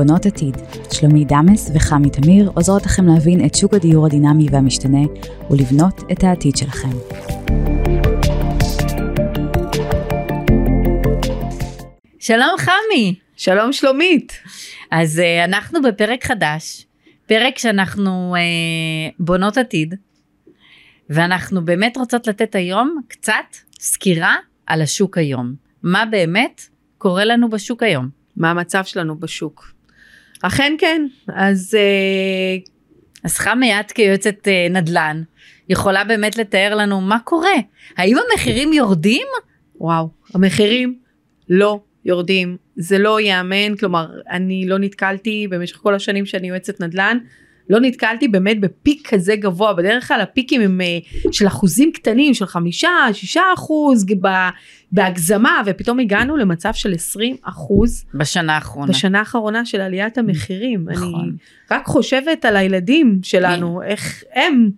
בונות 0.00 0.26
עתיד. 0.26 0.56
שלומי 0.92 1.24
דמס 1.24 1.70
וחמי 1.74 2.10
תמיר 2.10 2.50
עוזרות 2.54 2.86
לכם 2.86 3.06
להבין 3.06 3.46
את 3.46 3.54
שוק 3.54 3.74
הדיור 3.74 4.06
הדינמי 4.06 4.46
והמשתנה 4.50 4.98
ולבנות 5.50 6.00
את 6.12 6.24
העתיד 6.24 6.56
שלכם. 6.56 6.88
שלום 12.18 12.54
חמי. 12.58 13.14
שלום 13.36 13.72
שלומית. 13.72 14.32
אז 14.90 15.18
uh, 15.18 15.44
אנחנו 15.44 15.82
בפרק 15.82 16.24
חדש, 16.24 16.86
פרק 17.26 17.58
שאנחנו 17.58 18.34
uh, 18.36 19.14
בונות 19.18 19.56
עתיד, 19.56 19.94
ואנחנו 21.10 21.64
באמת 21.64 21.96
רוצות 21.96 22.26
לתת 22.26 22.54
היום 22.54 23.00
קצת 23.08 23.56
סקירה 23.80 24.36
על 24.66 24.82
השוק 24.82 25.18
היום. 25.18 25.54
מה 25.82 26.04
באמת 26.10 26.62
קורה 26.98 27.24
לנו 27.24 27.50
בשוק 27.50 27.82
היום. 27.82 28.20
מה 28.36 28.50
המצב 28.50 28.84
שלנו 28.84 29.20
בשוק. 29.20 29.79
אכן 30.42 30.72
כן, 30.78 31.06
אז... 31.28 31.76
Uh, 31.76 32.70
אז 33.24 33.36
חמי, 33.38 33.80
את 33.80 33.92
כיועצת 33.92 34.34
uh, 34.44 34.72
נדל"ן, 34.72 35.22
יכולה 35.68 36.04
באמת 36.04 36.36
לתאר 36.36 36.74
לנו 36.74 37.00
מה 37.00 37.18
קורה. 37.24 37.54
האם 37.96 38.16
המחירים 38.30 38.72
יורדים? 38.72 39.26
וואו, 39.76 40.08
המחירים 40.34 40.98
לא 41.48 41.80
יורדים. 42.04 42.56
זה 42.76 42.98
לא 42.98 43.20
ייאמן, 43.20 43.76
כלומר, 43.76 44.06
אני 44.30 44.66
לא 44.66 44.78
נתקלתי 44.78 45.46
במשך 45.50 45.76
כל 45.76 45.94
השנים 45.94 46.26
שאני 46.26 46.48
יועצת 46.48 46.80
נדל"ן, 46.80 47.18
לא 47.68 47.80
נתקלתי 47.80 48.28
באמת 48.28 48.60
בפיק 48.60 49.08
כזה 49.08 49.36
גבוה, 49.36 49.74
בדרך 49.74 50.08
כלל 50.08 50.20
הפיקים 50.20 50.60
הם 50.60 50.80
אה, 50.80 50.98
של 51.32 51.46
אחוזים 51.46 51.92
קטנים, 51.92 52.34
של 52.34 52.46
חמישה, 52.46 52.90
שישה 53.12 53.42
אחוז, 53.54 54.06
בהגזמה, 54.92 55.62
ופתאום 55.66 55.98
הגענו 55.98 56.36
למצב 56.36 56.72
של 56.74 56.92
עשרים 56.92 57.36
אחוז. 57.42 58.04
בשנה 58.14 58.54
האחרונה. 58.54 58.92
בשנה 58.92 59.18
האחרונה 59.18 59.64
של 59.64 59.80
עליית 59.80 60.18
המחירים. 60.18 60.86
נכון. 60.88 61.20
אני 61.20 61.30
רק 61.70 61.86
חושבת 61.86 62.44
על 62.44 62.56
הילדים 62.56 63.20
שלנו. 63.22 63.82
איך 63.82 64.24
הם 64.34 64.70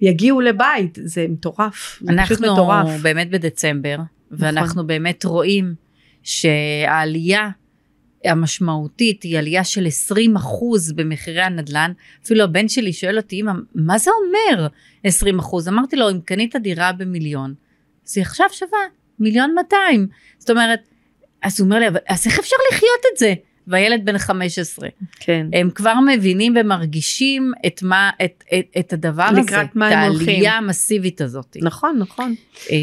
יגיעו 0.00 0.40
לבית, 0.40 0.98
זה 1.04 1.26
מטורף, 1.28 1.98
זה 2.02 2.12
פשוט 2.24 2.40
מטורף. 2.40 2.86
אנחנו 2.86 3.02
באמת 3.02 3.30
בדצמבר, 3.30 3.94
נכון. 3.94 4.06
ואנחנו 4.30 4.86
באמת 4.86 5.24
רואים 5.24 5.74
שהעלייה 6.22 7.48
המשמעותית 8.28 9.22
היא 9.22 9.38
עלייה 9.38 9.64
של 9.64 9.86
20 9.86 10.36
אחוז 10.36 10.92
במחירי 10.92 11.42
הנדל"ן. 11.42 11.92
אפילו 12.24 12.44
הבן 12.44 12.68
שלי 12.68 12.92
שואל 12.92 13.16
אותי, 13.16 13.40
אמא, 13.40 13.52
מה 13.74 13.98
זה 13.98 14.10
אומר 14.10 14.66
20 15.04 15.38
אחוז? 15.38 15.68
אמרתי 15.68 15.96
לו, 15.96 16.10
אם 16.10 16.20
קנית 16.20 16.56
דירה 16.56 16.92
במיליון, 16.92 17.54
אז 18.06 18.18
היא 18.18 18.22
עכשיו 18.22 18.46
שווה 18.52 18.78
מיליון 19.18 19.54
200. 19.54 20.06
זאת 20.38 20.50
אומרת, 20.50 20.80
אז 21.42 21.60
הוא 21.60 21.64
אומר 21.64 21.78
לי, 21.78 21.86
אז 22.08 22.26
איך 22.26 22.38
אפשר 22.38 22.56
לחיות 22.72 23.00
את 23.12 23.18
זה? 23.18 23.34
והילד 23.66 24.04
בן 24.04 24.18
15. 24.18 24.88
כן. 25.20 25.46
הם 25.52 25.70
כבר 25.70 25.94
מבינים 26.14 26.54
ומרגישים 26.60 27.52
את 27.66 27.82
מה, 27.82 28.10
את, 28.24 28.44
את, 28.58 28.66
את 28.78 28.92
הדבר 28.92 29.26
לקראת 29.30 29.38
הזה. 29.38 29.56
לקראת 29.56 29.76
מה 29.76 29.88
הם 29.88 30.10
הולכים. 30.10 30.24
את 30.24 30.28
העלייה 30.28 30.56
המסיבית 30.56 31.20
הזאת. 31.20 31.56
נכון, 31.62 31.96
נכון. 31.98 32.34
אה, 32.70 32.76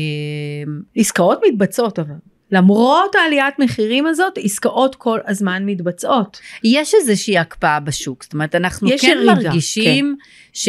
עסקאות 0.96 1.40
מתבצעות 1.48 2.00
אבל. 2.00 2.14
למרות 2.54 3.16
העליית 3.16 3.60
מחירים 3.60 4.08
הזאת, 4.08 4.34
עסקאות 4.44 4.96
כל 4.96 5.20
הזמן 5.28 5.66
מתבצעות. 5.66 6.40
יש 6.64 6.94
איזושהי 6.94 7.38
הקפאה 7.38 7.80
בשוק, 7.80 8.24
זאת 8.24 8.34
אומרת, 8.34 8.56
אנחנו 8.56 8.90
כן 9.02 9.08
ירידה, 9.08 9.34
מרגישים 9.34 10.16
כן. 10.20 10.60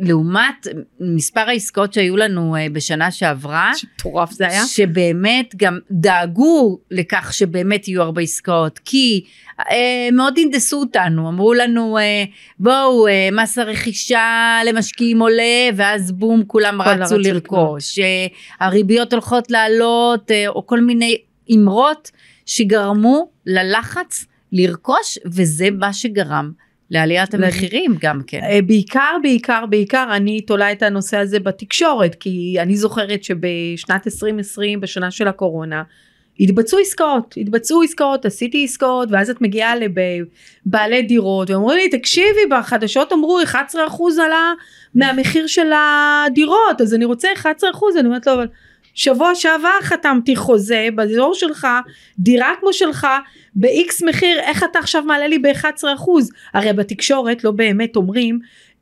שלעומת 0.00 0.66
מספר 1.00 1.40
העסקאות 1.40 1.92
שהיו 1.92 2.16
לנו 2.16 2.56
אה, 2.56 2.66
בשנה 2.72 3.10
שעברה, 3.10 3.72
מטורף 3.94 4.30
זה 4.30 4.48
היה, 4.48 4.64
שבאמת 4.66 5.54
גם 5.56 5.78
דאגו 5.90 6.78
לכך 6.90 7.32
שבאמת 7.32 7.88
יהיו 7.88 8.02
הרבה 8.02 8.22
עסקאות, 8.22 8.80
כי 8.84 9.24
אה, 9.70 10.08
מאוד 10.12 10.38
הנדסו 10.38 10.80
אותנו, 10.80 11.28
אמרו 11.28 11.54
לנו 11.54 11.98
אה, 11.98 12.24
בואו 12.58 13.06
אה, 13.08 13.28
מס 13.32 13.58
הרכישה 13.58 14.60
למשקיעים 14.66 15.20
עולה 15.22 15.68
ואז 15.74 16.12
בום 16.12 16.42
כולם 16.46 16.82
רצו 16.82 17.18
לרכוש, 17.18 17.98
אה, 17.98 18.26
הריביות 18.60 19.12
הולכות 19.12 19.50
לעלות 19.50 20.30
אה, 20.30 20.48
או 20.48 20.66
כל 20.66 20.80
מיני 20.80 21.09
אמרות 21.54 22.10
שגרמו 22.46 23.30
ללחץ 23.46 24.24
לרכוש 24.52 25.18
וזה 25.26 25.68
מה 25.70 25.92
שגרם 25.92 26.52
לעליית 26.90 27.34
המחירים 27.34 27.94
גם 28.00 28.20
כן. 28.26 28.40
אה, 28.42 28.62
בעיקר, 28.62 29.16
בעיקר, 29.22 29.64
בעיקר 29.70 30.08
אני 30.16 30.40
תולה 30.40 30.72
את 30.72 30.82
הנושא 30.82 31.16
הזה 31.16 31.40
בתקשורת, 31.40 32.14
כי 32.14 32.56
אני 32.58 32.76
זוכרת 32.76 33.24
שבשנת 33.24 34.06
2020, 34.06 34.80
בשנה 34.80 35.10
של 35.10 35.28
הקורונה, 35.28 35.82
התבצעו 36.40 36.78
עסקאות, 36.78 37.34
התבצעו 37.36 37.82
עסקאות, 37.82 38.26
עשיתי 38.26 38.64
עסקאות, 38.64 39.08
ואז 39.12 39.30
את 39.30 39.40
מגיעה 39.40 39.74
לבעלי 39.76 41.02
דירות, 41.02 41.50
ואומרים 41.50 41.78
לי, 41.78 41.98
תקשיבי, 41.98 42.46
בחדשות 42.50 43.12
אמרו 43.12 43.38
11% 43.40 43.56
עלה 44.24 44.52
מהמחיר 44.94 45.46
של 45.46 45.70
הדירות, 45.72 46.80
אז 46.80 46.94
אני 46.94 47.04
רוצה 47.04 47.28
11%, 47.42 47.46
אני 47.98 48.06
אומרת 48.06 48.26
לו, 48.26 48.34
אבל 48.34 48.46
שבוע 48.94 49.34
שעבר 49.34 49.80
חתמתי 49.82 50.36
חוזה 50.36 50.88
באזור 50.94 51.34
שלך, 51.34 51.66
דירה 52.18 52.52
כמו 52.60 52.72
שלך, 52.72 53.06
ב-X 53.54 54.06
מחיר, 54.08 54.40
איך 54.40 54.64
אתה 54.64 54.78
עכשיו 54.78 55.02
מעלה 55.02 55.28
לי 55.28 55.38
ב-11%? 55.38 55.84
הרי 56.54 56.72
בתקשורת 56.72 57.44
לא 57.44 57.50
באמת 57.50 57.96
אומרים 57.96 58.38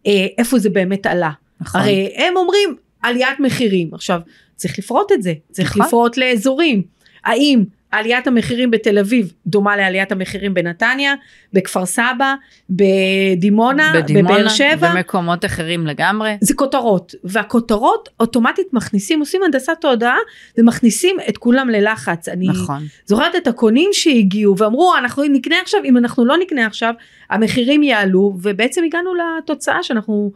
אה, 0.06 0.26
איפה 0.38 0.58
זה 0.58 0.70
באמת 0.70 1.06
עלה. 1.06 1.30
נכון. 1.60 1.80
הרי 1.80 2.12
הם 2.16 2.36
אומרים 2.36 2.76
עליית 3.02 3.40
מחירים. 3.40 3.94
עכשיו, 3.94 4.20
צריך 4.56 4.78
לפרוט 4.78 5.12
את 5.12 5.22
זה, 5.22 5.32
צריך 5.50 5.70
נכון. 5.70 5.86
לפרוט 5.86 6.16
לאזורים. 6.16 6.82
האם 7.24 7.64
עליית 7.90 8.26
המחירים 8.26 8.70
בתל 8.70 8.98
אביב 8.98 9.32
דומה 9.46 9.76
לעליית 9.76 10.12
המחירים 10.12 10.54
בנתניה, 10.54 11.14
בכפר 11.52 11.86
סבא, 11.86 12.34
בדימונה, 12.70 13.92
בדימונה 13.94 14.28
בבאר 14.28 14.48
שבע. 14.48 14.94
במקומות 14.94 15.44
אחרים 15.44 15.86
לגמרי. 15.86 16.36
זה 16.40 16.54
כותרות, 16.54 17.14
והכותרות 17.24 18.08
אוטומטית 18.20 18.66
מכניסים, 18.72 19.20
עושים 19.20 19.42
הנדסת 19.42 19.76
תודעה 19.80 20.16
ומכניסים 20.58 21.16
את 21.28 21.38
כולם 21.38 21.68
ללחץ. 21.68 22.28
אני 22.28 22.48
נכון. 22.48 22.82
זוכרת 23.06 23.36
את 23.36 23.46
הקונים 23.46 23.90
שהגיעו 23.92 24.58
ואמרו 24.58 24.94
אנחנו 24.98 25.22
נקנה 25.22 25.60
עכשיו, 25.60 25.80
אם 25.84 25.96
אנחנו 25.96 26.24
לא 26.24 26.36
נקנה 26.36 26.66
עכשיו, 26.66 26.94
המחירים 27.30 27.82
יעלו, 27.82 28.38
ובעצם 28.42 28.82
הגענו 28.84 29.10
לתוצאה 29.14 29.82
שאנחנו 29.82 30.32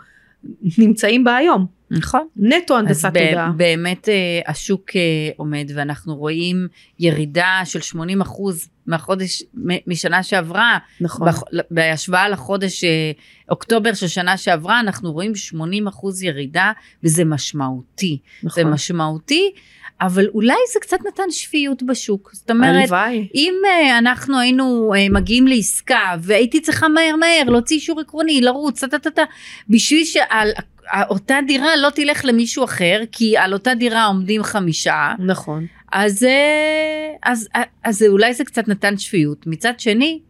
נמצאים 0.78 1.24
בה 1.24 1.36
היום. 1.36 1.81
נכון. 1.98 2.26
נטו 2.36 2.78
הנדסת 2.78 3.06
תודעה. 3.06 3.48
אז 3.48 3.54
באמת 3.56 4.08
אה, 4.08 4.40
השוק 4.46 4.96
אה, 4.96 5.00
עומד 5.36 5.70
ואנחנו 5.74 6.16
רואים 6.16 6.68
ירידה 6.98 7.60
של 7.64 7.80
80 7.80 8.20
אחוז 8.20 8.68
מהחודש, 8.86 9.42
משנה 9.86 10.22
שעברה. 10.22 10.78
נכון. 11.00 11.28
בהשוואה 11.70 12.28
לחודש 12.28 12.84
אה, 12.84 13.10
אוקטובר 13.50 13.94
של 13.94 14.08
שנה 14.08 14.36
שעברה, 14.36 14.80
אנחנו 14.80 15.12
רואים 15.12 15.34
80 15.34 15.86
אחוז 15.86 16.22
ירידה 16.22 16.72
וזה 17.04 17.24
משמעותי. 17.24 18.18
נכון. 18.42 18.64
זה 18.64 18.70
משמעותי. 18.70 19.52
אבל 20.02 20.26
אולי 20.34 20.56
זה 20.72 20.80
קצת 20.80 20.96
נתן 21.08 21.30
שפיות 21.30 21.82
בשוק. 21.82 22.30
זאת 22.34 22.50
אומרת, 22.50 22.90
הלוואי. 22.90 23.28
אם 23.34 23.54
uh, 23.64 23.98
אנחנו 23.98 24.40
היינו 24.40 24.92
uh, 24.94 25.12
מגיעים 25.12 25.46
לעסקה 25.46 26.14
והייתי 26.20 26.60
צריכה 26.60 26.88
מהר 26.88 27.16
מהר 27.16 27.50
להוציא 27.50 27.76
אישור 27.76 28.00
עקרוני, 28.00 28.40
לרוץ, 28.40 28.84
טה-טה-טה, 28.84 29.22
בשביל 29.68 30.04
שעל 30.04 30.50
אותה 31.10 31.38
דירה 31.46 31.76
לא 31.76 31.90
תלך 31.90 32.24
למישהו 32.24 32.64
אחר, 32.64 33.00
כי 33.12 33.36
על 33.36 33.52
אותה 33.52 33.74
דירה 33.74 34.04
עומדים 34.04 34.42
חמישה. 34.42 35.12
נכון. 35.18 35.66
אז, 35.92 36.24
אה, 36.24 37.12
אז, 37.22 37.48
אז, 37.54 37.64
אז 37.84 38.02
אולי 38.02 38.34
זה 38.34 38.44
קצת 38.44 38.68
נתן 38.68 38.98
שפיות. 38.98 39.46
מצד 39.46 39.80
שני, 39.80 40.20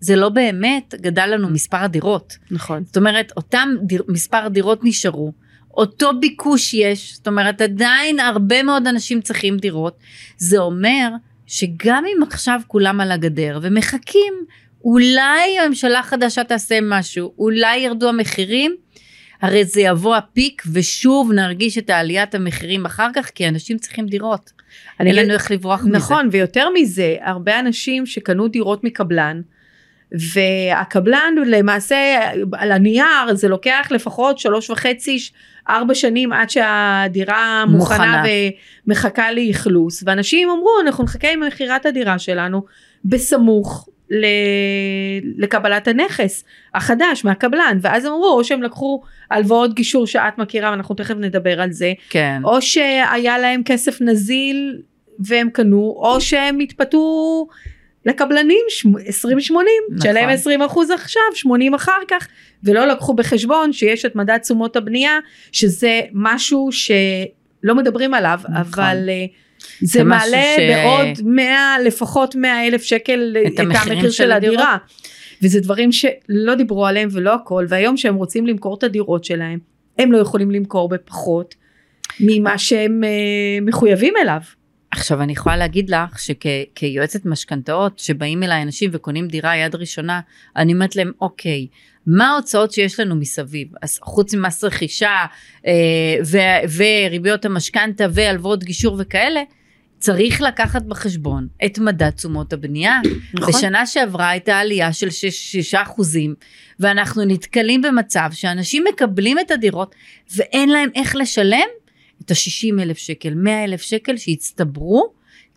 זה 0.00 0.16
לא 0.16 0.28
באמת 0.28 0.94
גדל 1.00 1.26
לנו 1.26 1.50
מספר 1.50 1.76
הדירות. 1.76 2.36
נכון. 2.50 2.84
זאת 2.84 2.96
אומרת, 2.96 3.32
אותם 3.36 3.68
דיר, 3.82 4.02
מספר 4.08 4.48
דירות 4.48 4.80
נשארו, 4.82 5.32
אותו 5.76 6.10
ביקוש 6.20 6.74
יש, 6.74 7.14
זאת 7.14 7.26
אומרת, 7.26 7.60
עדיין 7.60 8.20
הרבה 8.20 8.62
מאוד 8.62 8.86
אנשים 8.86 9.20
צריכים 9.20 9.56
דירות. 9.56 9.98
זה 10.36 10.58
אומר 10.58 11.08
שגם 11.46 12.04
אם 12.06 12.22
עכשיו 12.22 12.60
כולם 12.66 13.00
על 13.00 13.12
הגדר 13.12 13.58
ומחכים, 13.62 14.34
אולי 14.84 15.58
הממשלה 15.58 15.98
החדשה 15.98 16.44
תעשה 16.44 16.78
משהו, 16.82 17.34
אולי 17.38 17.76
ירדו 17.76 18.08
המחירים, 18.08 18.76
הרי 19.42 19.64
זה 19.64 19.80
יבוא 19.80 20.16
הפיק 20.16 20.62
ושוב 20.72 21.32
נרגיש 21.32 21.78
את 21.78 21.90
העליית 21.90 22.34
המחירים 22.34 22.84
אחר 22.86 23.08
כך 23.14 23.30
כי 23.34 23.48
אנשים 23.48 23.78
צריכים 23.78 24.06
דירות. 24.06 24.52
אין 25.00 25.16
לנו 25.16 25.32
איך 25.32 25.50
לברוח 25.50 25.80
נכון, 25.80 25.88
מזה. 25.90 25.98
נכון 25.98 26.28
ויותר 26.32 26.68
מזה 26.74 27.16
הרבה 27.20 27.60
אנשים 27.60 28.06
שקנו 28.06 28.48
דירות 28.48 28.84
מקבלן 28.84 29.40
והקבלן 30.12 31.34
למעשה 31.46 31.96
על 32.52 32.72
הנייר 32.72 33.34
זה 33.34 33.48
לוקח 33.48 33.88
לפחות 33.90 34.38
שלוש 34.38 34.70
וחצי 34.70 35.18
ארבע 35.68 35.94
שנים 35.94 36.32
עד 36.32 36.50
שהדירה 36.50 37.64
מוכנה, 37.68 37.96
מוכנה. 37.96 38.22
ומחכה 38.86 39.32
לאכלוס 39.32 40.02
ואנשים 40.06 40.50
אמרו 40.50 40.70
אנחנו 40.82 41.04
נחכה 41.04 41.32
עם 41.32 41.40
מכירת 41.40 41.86
הדירה 41.86 42.18
שלנו 42.18 42.64
בסמוך 43.04 43.88
לקבלת 45.36 45.88
הנכס 45.88 46.44
החדש 46.74 47.24
מהקבלן 47.24 47.78
ואז 47.80 48.06
אמרו 48.06 48.28
או 48.28 48.44
שהם 48.44 48.62
לקחו 48.62 49.02
הלוואות 49.30 49.74
גישור 49.74 50.06
שאת 50.06 50.38
מכירה 50.38 50.70
ואנחנו 50.70 50.94
תכף 50.94 51.14
נדבר 51.14 51.60
על 51.60 51.72
זה 51.72 51.92
כן. 52.10 52.40
או 52.44 52.62
שהיה 52.62 53.38
להם 53.38 53.62
כסף 53.64 54.00
נזיל 54.00 54.82
והם 55.18 55.50
קנו 55.50 55.94
או 55.96 56.20
שהם 56.20 56.58
התפתו 56.60 57.46
לקבלנים 58.06 58.64
20-80, 58.70 58.90
נכון. 58.90 59.98
תשלם 59.98 60.28
20 60.28 60.62
אחוז 60.62 60.90
עכשיו, 60.90 61.22
80 61.34 61.74
אחר 61.74 62.00
כך, 62.08 62.28
ולא 62.64 62.86
לקחו 62.86 63.14
בחשבון 63.14 63.72
שיש 63.72 64.04
את 64.04 64.16
מדד 64.16 64.38
תשומות 64.38 64.76
הבנייה, 64.76 65.18
שזה 65.52 66.00
משהו 66.12 66.68
שלא 66.72 67.74
מדברים 67.74 68.14
עליו, 68.14 68.40
נכון. 68.42 68.56
אבל 68.56 69.08
אה, 69.08 69.24
זה 69.80 70.04
מעלה 70.04 70.42
ש- 70.56 70.60
בעוד 70.60 71.08
100, 71.24 71.76
לפחות 71.84 72.34
100 72.34 72.66
אלף 72.66 72.82
שקל 72.82 73.36
את 73.46 73.52
את 73.54 73.60
המחיר 73.60 74.02
של 74.02 74.10
של. 74.10 74.32
הדירה. 74.32 74.76
וזה 75.42 75.60
דברים 75.60 75.92
שלא 75.92 76.54
דיברו 76.54 76.86
עליהם 76.86 77.08
ולא 77.12 77.34
הכל, 77.34 77.66
והיום 77.68 77.96
שהם 77.96 78.14
רוצים 78.14 78.46
למכור 78.46 78.74
את 78.78 78.82
הדירות 78.82 79.24
שלהם, 79.24 79.58
הם 79.98 80.12
לא 80.12 80.18
יכולים 80.18 80.50
למכור 80.50 80.88
בפחות 80.88 81.54
ממה 82.20 82.58
שהם 82.58 83.04
אה, 83.04 83.08
מחויבים 83.62 84.14
אליו. 84.22 84.40
עכשיו 85.04 85.22
אני 85.22 85.32
יכולה 85.32 85.56
להגיד 85.56 85.90
לך 85.90 86.18
שכיועצת 86.18 87.24
משכנתאות 87.24 87.98
שבאים 87.98 88.42
אליי 88.42 88.62
אנשים 88.62 88.90
וקונים 88.92 89.28
דירה 89.28 89.56
יד 89.56 89.74
ראשונה 89.74 90.20
אני 90.56 90.72
אומרת 90.72 90.96
להם 90.96 91.12
אוקיי 91.20 91.66
מה 92.06 92.28
ההוצאות 92.28 92.72
שיש 92.72 93.00
לנו 93.00 93.16
מסביב 93.16 93.68
אז 93.82 93.98
חוץ 94.02 94.34
ממס 94.34 94.64
רכישה 94.64 95.24
אה, 95.66 95.72
ו- 96.26 96.76
וריביות 96.76 97.44
המשכנתה 97.44 98.04
והלוואות 98.10 98.64
גישור 98.64 98.96
וכאלה 98.98 99.42
צריך 99.98 100.40
לקחת 100.40 100.82
בחשבון 100.82 101.48
את 101.64 101.78
מדד 101.78 102.10
תשומות 102.10 102.52
הבנייה. 102.52 103.00
נכון. 103.34 103.48
בשנה 103.48 103.86
שעברה 103.86 104.28
הייתה 104.28 104.58
עלייה 104.58 104.92
של 104.92 105.10
6 105.10 105.74
אחוזים 105.74 106.34
ואנחנו 106.80 107.24
נתקלים 107.24 107.82
במצב 107.82 108.28
שאנשים 108.32 108.84
מקבלים 108.92 109.38
את 109.38 109.50
הדירות 109.50 109.94
ואין 110.36 110.68
להם 110.68 110.88
איך 110.94 111.16
לשלם 111.16 111.68
את 112.24 112.30
ה-60 112.30 112.82
אלף 112.82 112.98
שקל, 112.98 113.34
100 113.34 113.64
אלף 113.64 113.82
שקל 113.82 114.16
שהצטברו 114.16 115.12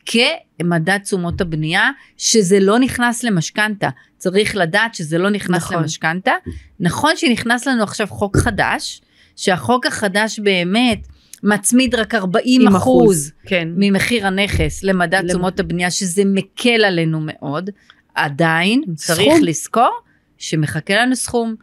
כמדד 0.06 0.98
תשומות 0.98 1.42
הבנייה, 1.42 1.90
שזה 2.18 2.60
לא 2.60 2.80
נכנס 2.80 3.24
למשכנתה. 3.24 3.90
צריך 4.18 4.56
לדעת 4.56 4.96
שזה 4.96 5.18
לא 5.18 5.30
נכנס 5.30 5.64
נכון. 5.64 5.78
למשכנתה. 5.78 6.32
נכון 6.80 7.12
שנכנס 7.16 7.68
לנו 7.68 7.84
עכשיו 7.84 8.08
חוק 8.08 8.38
חדש, 8.38 9.02
שהחוק 9.36 9.86
החדש 9.86 10.40
באמת 10.40 11.08
מצמיד 11.44 11.96
רק 11.96 12.16
40 12.16 12.62
עם 12.68 12.76
אחוז 12.76 13.32
כן. 13.46 13.68
ממחיר 13.76 14.28
הנכס 14.28 14.84
למדד 14.84 15.20
למ- 15.24 15.28
תשומות 15.30 15.60
הבנייה, 15.60 15.92
שזה 15.92 16.24
מקל 16.26 16.86
עלינו 16.86 17.20
מאוד. 17.24 17.70
עדיין 18.16 18.82
צריך 18.96 19.22
סכום. 19.22 19.44
לזכור 19.44 20.00
שמחכה 20.38 20.94
לנו 20.96 21.16
סכום, 21.16 21.56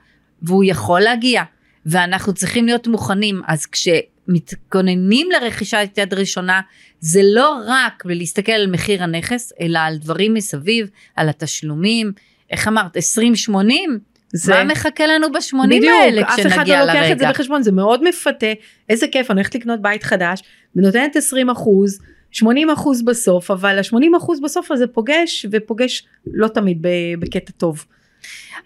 והוא 0.42 0.64
יכול 0.64 1.00
להגיע, 1.00 1.42
ואנחנו 1.86 2.32
צריכים 2.34 2.66
להיות 2.66 2.86
מוכנים. 2.86 3.42
אז 3.46 3.66
כשמתכוננים 4.24 5.28
לרכישת 5.30 5.88
יד 5.96 6.14
ראשונה, 6.14 6.60
זה 7.00 7.20
לא 7.24 7.58
רק 7.66 8.02
להסתכל 8.06 8.52
על 8.52 8.70
מחיר 8.70 9.02
הנכס, 9.02 9.52
אלא 9.60 9.78
על 9.78 9.96
דברים 9.96 10.34
מסביב, 10.34 10.90
על 11.16 11.28
התשלומים. 11.28 12.12
איך 12.50 12.68
אמרת, 12.68 12.96
20-80? 12.96 13.50
זה- 14.32 14.52
מה 14.52 14.64
מחכה 14.64 15.06
לנו 15.06 15.32
ב-80 15.32 15.66
בדיוק, 15.66 15.92
האלה 16.02 16.22
אף 16.22 16.40
אחד 16.40 16.48
כשנגיע 16.48 16.80
לא 16.80 16.86
לוקח 16.86 17.10
את 17.12 17.18
זה 17.18 17.24
לרגע? 17.24 17.30
בחשבון, 17.30 17.62
זה 17.62 17.72
מאוד 17.72 18.08
מפתה, 18.08 18.46
איזה 18.88 19.06
כיף, 19.12 19.30
אני 19.30 19.40
הולכת 19.40 19.54
לקנות 19.54 19.82
בית 19.82 20.02
חדש, 20.02 20.42
ונותנת 20.76 21.16
20 21.16 21.50
אחוז, 21.50 21.98
80 22.30 22.70
אחוז 22.70 23.02
בסוף, 23.02 23.50
אבל 23.50 23.78
ה-80 23.78 24.16
אחוז 24.16 24.40
בסוף 24.40 24.70
הזה 24.70 24.86
פוגש, 24.86 25.46
ופוגש 25.50 26.04
לא 26.26 26.48
תמיד 26.48 26.78
בקטע 27.18 27.52
טוב. 27.56 27.84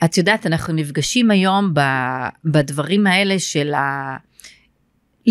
את 0.05 0.19
יודעת, 0.19 0.47
אנחנו 0.47 0.75
נפגשים 0.75 1.31
היום 1.31 1.75
ב, 1.75 1.81
בדברים 2.45 3.07
האלה 3.07 3.39
של 3.39 3.75
ה... 3.75 4.17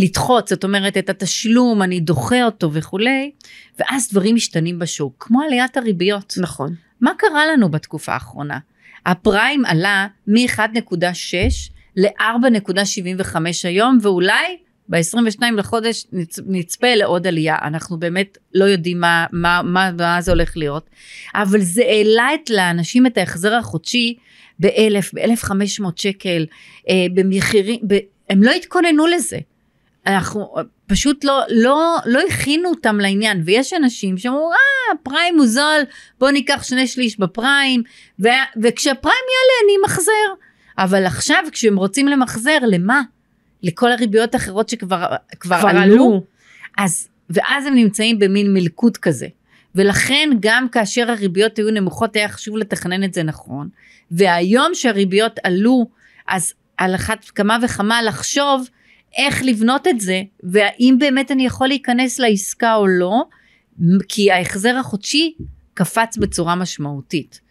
לדחות, 0.02 0.48
זאת 0.48 0.64
אומרת, 0.64 0.98
את 0.98 1.10
התשלום, 1.10 1.82
אני 1.82 2.00
דוחה 2.00 2.44
אותו 2.46 2.74
וכולי, 2.74 3.32
ואז 3.80 4.10
דברים 4.12 4.36
משתנים 4.36 4.80
בשוק, 4.80 5.16
כמו 5.28 5.42
עליית 5.42 5.78
הריביות. 5.78 6.34
נכון. 6.42 6.74
מה 7.02 7.12
קרה 7.18 7.46
לנו 7.54 7.70
בתקופה 7.72 8.14
האחרונה? 8.14 8.58
הפריים 9.06 9.66
עלה 9.66 10.08
מ-1.6 10.28 11.36
ל-4.75 11.96 13.36
היום, 13.64 13.98
ואולי 14.02 14.58
ב-22 14.90 15.40
לחודש 15.58 16.06
נצ- 16.14 16.42
נצפה 16.48 16.96
לעוד 16.96 17.28
עלייה. 17.28 17.56
אנחנו 17.62 17.98
באמת 18.00 18.38
לא 18.54 18.66
יודעים 18.66 19.00
מה, 19.02 19.26
מה, 19.32 19.62
מה, 19.64 19.92
מה 19.98 20.22
זה 20.22 20.32
הולך 20.32 20.58
להיות, 20.58 20.90
אבל 21.36 21.60
זה 21.62 21.82
העלה 21.82 22.28
את 22.34 22.50
לאנשים 22.50 23.06
את 23.06 23.18
ההחזר 23.18 23.54
החודשי 23.54 24.18
ב-1,000, 24.60 25.10
ב-1,500 25.14 25.84
שקל, 25.96 26.46
אה, 26.90 26.94
במחירים, 27.14 27.80
ב- 27.88 27.98
הם 28.30 28.44
לא 28.44 28.52
התכוננו 28.52 29.08
לזה. 29.08 29.38
אנחנו 30.08 30.54
אה, 30.58 30.62
פשוט 30.88 31.24
לא, 31.24 31.42
לא, 31.50 31.98
לא 32.06 32.22
הכינו 32.30 32.70
אותם 32.70 33.00
לעניין, 33.00 33.42
ויש 33.46 33.74
אנשים 33.74 34.18
שאמרו, 34.18 34.52
אה, 34.52 34.98
פריים 35.04 35.38
הוא 35.38 35.48
זול, 35.48 35.82
בוא 36.20 36.32
ניקח 36.32 36.64
שני 36.64 36.88
שליש 36.88 37.20
בפריים, 37.20 37.84
ו- 38.20 38.28
וכשהפריים 38.64 39.24
יעלה 39.34 39.66
אני 39.66 39.74
אמחזר. 39.82 40.44
אבל 40.78 41.06
עכשיו 41.06 41.44
כשהם 41.52 41.78
רוצים 41.78 42.08
למחזר, 42.08 42.58
למה? 42.62 43.02
לכל 43.64 43.92
הריביות 43.92 44.34
האחרות 44.34 44.70
שכבר 44.70 45.06
כבר 45.40 45.58
כבר 45.60 45.70
עלו, 45.70 45.80
עלו. 45.80 46.24
אז, 46.78 47.08
ואז 47.30 47.66
הם 47.66 47.76
נמצאים 47.76 48.20
במין 48.20 48.54
מלכוד 48.54 48.98
כזה. 48.98 49.28
ולכן 49.76 50.30
גם 50.40 50.70
כאשר 50.70 51.12
הריביות 51.12 51.58
היו 51.58 51.72
נמוכות 51.72 52.16
היה 52.16 52.30
חשוב 52.30 52.58
לתכנן 52.58 53.04
את 53.04 53.14
זה 53.14 53.24
נכון. 53.24 53.70
והיום 54.12 54.72
שהריביות 54.74 55.40
עלו, 55.44 55.88
אז 56.28 56.54
על 56.78 56.96
אחת 56.96 57.26
כמה 57.26 57.58
וכמה 57.64 58.02
לחשוב 58.02 58.70
איך 59.18 59.44
לבנות 59.44 59.88
את 59.88 60.00
זה, 60.00 60.22
והאם 60.44 60.96
באמת 61.00 61.32
אני 61.32 61.46
יכול 61.46 61.68
להיכנס 61.68 62.20
לעסקה 62.20 62.76
או 62.76 62.88
לא, 62.88 63.24
כי 64.10 64.32
ההחזר 64.32 64.78
החודשי 64.78 65.34
קפץ 65.74 66.18
בצורה 66.18 66.56
משמעותית. 66.56 67.42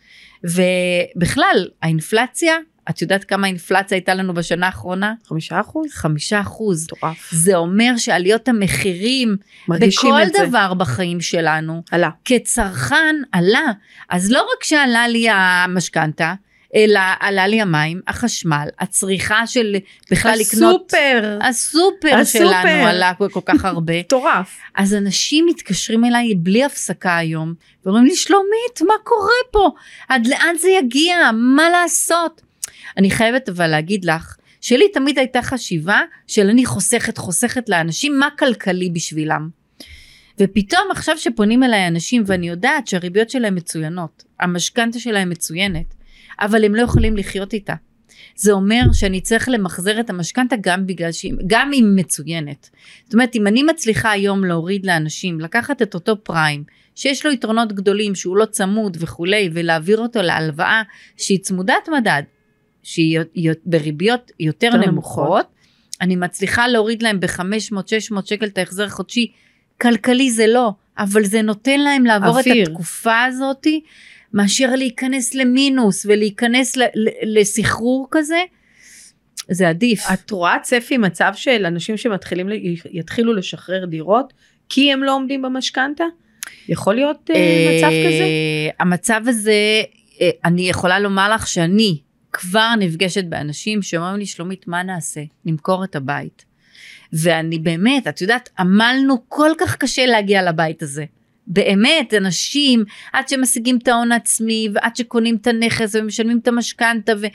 ובכלל, 0.44 1.68
האינפלציה, 1.82 2.56
את 2.90 3.02
יודעת 3.02 3.24
כמה 3.24 3.46
אינפלציה 3.46 3.96
הייתה 3.96 4.14
לנו 4.14 4.34
בשנה 4.34 4.66
האחרונה? 4.66 5.14
חמישה 5.26 5.60
אחוז? 5.60 5.92
חמישה 5.92 6.40
אחוז. 6.40 6.84
מטורף. 6.84 7.30
זה 7.32 7.56
אומר 7.56 7.96
שעליות 7.96 8.48
המחירים 8.48 9.36
בכל 9.68 10.24
זה. 10.24 10.46
דבר 10.46 10.74
בחיים 10.74 11.20
שלנו, 11.20 11.82
עלה. 11.90 12.10
כצרכן 12.24 13.16
עלה. 13.32 13.72
אז 14.08 14.30
לא 14.30 14.40
רק 14.40 14.64
שעלה 14.64 15.08
לי 15.08 15.26
המשכנתה, 15.30 16.34
אלא 16.74 17.00
עלה 17.20 17.46
לי 17.46 17.60
המים, 17.60 18.00
החשמל, 18.08 18.68
הצריכה 18.78 19.46
של 19.46 19.76
בכלל 20.10 20.34
לקנות... 20.40 20.92
הסופר. 20.92 21.38
הסופר 21.42 22.16
הסופר. 22.20 22.48
שלנו 22.48 22.86
עלה 22.86 23.12
כל 23.14 23.40
כך 23.44 23.64
הרבה. 23.64 23.98
מטורף. 24.00 24.58
אז 24.74 24.94
אנשים 24.94 25.46
מתקשרים 25.46 26.04
אליי 26.04 26.34
בלי 26.34 26.64
הפסקה 26.64 27.16
היום, 27.16 27.54
ואומרים 27.84 28.04
לי, 28.04 28.16
שלומית, 28.16 28.80
מה 28.86 28.94
קורה 29.04 29.30
פה? 29.50 29.70
עד 30.08 30.26
לאן 30.26 30.54
זה 30.58 30.68
יגיע? 30.68 31.30
מה 31.32 31.70
לעשות? 31.70 32.42
אני 32.96 33.10
חייבת 33.10 33.48
אבל 33.48 33.66
להגיד 33.66 34.04
לך, 34.04 34.36
שלי 34.60 34.88
תמיד 34.88 35.18
הייתה 35.18 35.42
חשיבה 35.42 36.00
של 36.26 36.48
אני 36.48 36.64
חוסכת, 36.64 37.18
חוסכת 37.18 37.68
לאנשים 37.68 38.18
מה 38.18 38.28
כלכלי 38.38 38.90
בשבילם. 38.90 39.48
ופתאום 40.40 40.82
עכשיו 40.90 41.18
שפונים 41.18 41.62
אליי 41.62 41.88
אנשים 41.88 42.22
ואני 42.26 42.48
יודעת 42.48 42.88
שהריביות 42.88 43.30
שלהם 43.30 43.54
מצוינות, 43.54 44.24
המשכנתה 44.40 44.98
שלהם 44.98 45.30
מצוינת, 45.30 45.94
אבל 46.40 46.64
הם 46.64 46.74
לא 46.74 46.82
יכולים 46.82 47.16
לחיות 47.16 47.52
איתה. 47.52 47.74
זה 48.36 48.52
אומר 48.52 48.82
שאני 48.92 49.20
צריך 49.20 49.48
למחזר 49.48 50.00
את 50.00 50.10
המשכנתה 50.10 50.56
גם 50.60 50.86
בגלל 50.86 51.12
שהיא, 51.12 51.32
גם 51.46 51.66
אם 51.66 51.72
היא 51.72 52.04
מצוינת. 52.04 52.70
זאת 53.04 53.14
אומרת, 53.14 53.36
אם 53.36 53.46
אני 53.46 53.62
מצליחה 53.62 54.10
היום 54.10 54.44
להוריד 54.44 54.86
לאנשים, 54.86 55.40
לקחת 55.40 55.82
את 55.82 55.94
אותו 55.94 56.24
פריים, 56.24 56.64
שיש 56.94 57.26
לו 57.26 57.32
יתרונות 57.32 57.72
גדולים, 57.72 58.14
שהוא 58.14 58.36
לא 58.36 58.44
צמוד 58.44 58.96
וכולי, 59.00 59.50
ולהעביר 59.52 59.98
אותו 59.98 60.22
להלוואה 60.22 60.82
שהיא 61.16 61.38
צמודת 61.38 61.88
מדד, 61.98 62.22
שהיא 62.82 63.20
בריביות 63.64 64.32
יותר 64.40 64.66
יותר 64.66 64.90
נמוכות, 64.90 65.46
אני 66.00 66.16
מצליחה 66.16 66.68
להוריד 66.68 67.02
להם 67.02 67.20
ב-500-600 67.20 68.16
שקל 68.24 68.46
את 68.46 68.58
ההחזר 68.58 68.84
החודשי, 68.84 69.32
כלכלי 69.80 70.30
זה 70.30 70.46
לא, 70.46 70.70
אבל 70.98 71.24
זה 71.24 71.42
נותן 71.42 71.80
להם 71.80 72.04
לעבור 72.04 72.38
אוויר. 72.38 72.62
את 72.62 72.68
התקופה 72.68 73.24
הזאתי, 73.24 73.80
מאשר 74.32 74.74
להיכנס 74.76 75.34
למינוס 75.34 76.06
ולהיכנס 76.08 76.76
לסחרור 77.22 78.08
כזה, 78.10 78.40
זה 79.48 79.68
עדיף. 79.68 80.04
את 80.12 80.30
רואה 80.30 80.56
צפי 80.62 80.96
מצב 80.96 81.32
של 81.34 81.66
אנשים 81.66 81.96
שמתחילים, 81.96 82.48
יתחילו 82.90 83.34
לשחרר 83.34 83.84
דירות 83.84 84.32
כי 84.68 84.92
הם 84.92 85.02
לא 85.02 85.14
עומדים 85.14 85.42
במשכנתה? 85.42 86.04
יכול 86.68 86.94
להיות 86.94 87.30
אה, 87.34 87.78
מצב 87.78 87.86
כזה? 87.86 88.24
המצב 88.80 89.20
הזה, 89.26 89.82
אה, 90.20 90.30
אני 90.44 90.68
יכולה 90.68 90.98
לומר 90.98 91.34
לך 91.34 91.46
שאני 91.46 91.98
כבר 92.32 92.70
נפגשת 92.78 93.24
באנשים 93.24 93.82
שאומרים 93.82 94.16
לי, 94.16 94.26
שלומית, 94.26 94.68
מה 94.68 94.82
נעשה? 94.82 95.20
נמכור 95.44 95.84
את 95.84 95.96
הבית. 95.96 96.44
ואני 97.12 97.58
באמת, 97.58 98.06
את 98.06 98.20
יודעת, 98.20 98.48
עמלנו 98.58 99.16
כל 99.28 99.50
כך 99.58 99.76
קשה 99.76 100.06
להגיע 100.06 100.42
לבית 100.42 100.82
הזה. 100.82 101.04
באמת, 101.46 102.14
אנשים, 102.14 102.84
עד 103.12 103.28
שמשיגים 103.28 103.78
את 103.82 103.88
ההון 103.88 104.12
העצמי, 104.12 104.68
ועד 104.74 104.96
שקונים 104.96 105.36
את 105.36 105.46
הנכס 105.46 105.94
ומשלמים 105.94 106.38
את 106.42 106.48
המשכנתה, 106.48 107.12
ו- 107.20 107.26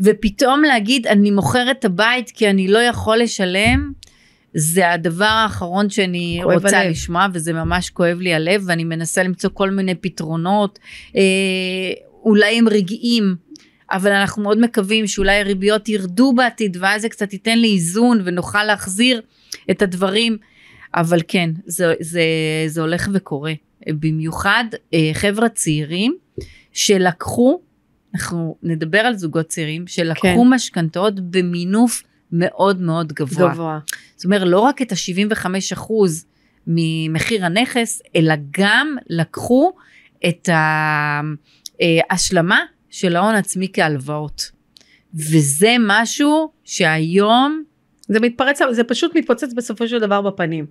ופתאום 0.00 0.62
להגיד, 0.62 1.06
אני 1.06 1.30
מוכר 1.30 1.70
את 1.70 1.84
הבית 1.84 2.30
כי 2.30 2.50
אני 2.50 2.68
לא 2.68 2.78
יכול 2.78 3.18
לשלם, 3.18 3.92
זה 4.54 4.92
הדבר 4.92 5.24
האחרון 5.24 5.90
שאני 5.90 6.40
רוצה 6.42 6.80
הלב. 6.80 6.90
לשמוע 6.90 7.26
וזה 7.32 7.52
ממש 7.52 7.90
כואב 7.90 8.20
לי 8.20 8.34
הלב 8.34 8.62
ואני 8.66 8.84
מנסה 8.84 9.22
למצוא 9.22 9.50
כל 9.54 9.70
מיני 9.70 9.94
פתרונות 9.94 10.78
אה, 11.16 11.22
אולי 12.22 12.58
הם 12.58 12.68
רגעיים 12.68 13.36
אבל 13.90 14.12
אנחנו 14.12 14.42
מאוד 14.42 14.58
מקווים 14.58 15.06
שאולי 15.06 15.40
הריביות 15.40 15.88
ירדו 15.88 16.32
בעתיד 16.32 16.76
ואז 16.80 17.02
זה 17.02 17.08
קצת 17.08 17.32
ייתן 17.32 17.58
לי 17.58 17.72
איזון 17.74 18.20
ונוכל 18.24 18.64
להחזיר 18.64 19.22
את 19.70 19.82
הדברים 19.82 20.38
אבל 20.94 21.20
כן 21.28 21.50
זה, 21.66 21.94
זה, 22.00 22.22
זה 22.66 22.80
הולך 22.80 23.08
וקורה 23.12 23.52
במיוחד 23.88 24.64
אה, 24.94 25.10
חבר'ה 25.12 25.48
צעירים 25.48 26.16
שלקחו 26.72 27.60
אנחנו 28.14 28.56
נדבר 28.62 28.98
על 28.98 29.16
זוגות 29.16 29.46
צעירים 29.46 29.86
שלקחו 29.86 30.22
כן. 30.22 30.54
משכנתאות 30.54 31.20
במינוף 31.20 32.02
מאוד 32.32 32.80
מאוד 32.80 33.12
גבוה. 33.12 33.52
גבוה. 33.52 33.78
זאת 34.16 34.24
אומרת 34.24 34.42
לא 34.44 34.60
רק 34.60 34.82
את 34.82 34.92
ה-75% 34.92 35.92
ממחיר 36.66 37.44
הנכס, 37.44 38.02
אלא 38.16 38.34
גם 38.50 38.96
לקחו 39.08 39.72
את 40.28 40.48
ההשלמה 42.10 42.60
של 42.90 43.16
ההון 43.16 43.34
עצמי 43.34 43.68
כהלוואות. 43.72 44.50
וזה 45.14 45.76
משהו 45.80 46.50
שהיום, 46.64 47.64
זה 48.08 48.20
מתפרץ, 48.20 48.60
זה 48.70 48.84
פשוט 48.84 49.16
מתפוצץ 49.16 49.52
בסופו 49.52 49.88
של 49.88 49.98
דבר 49.98 50.20
בפנים. 50.22 50.66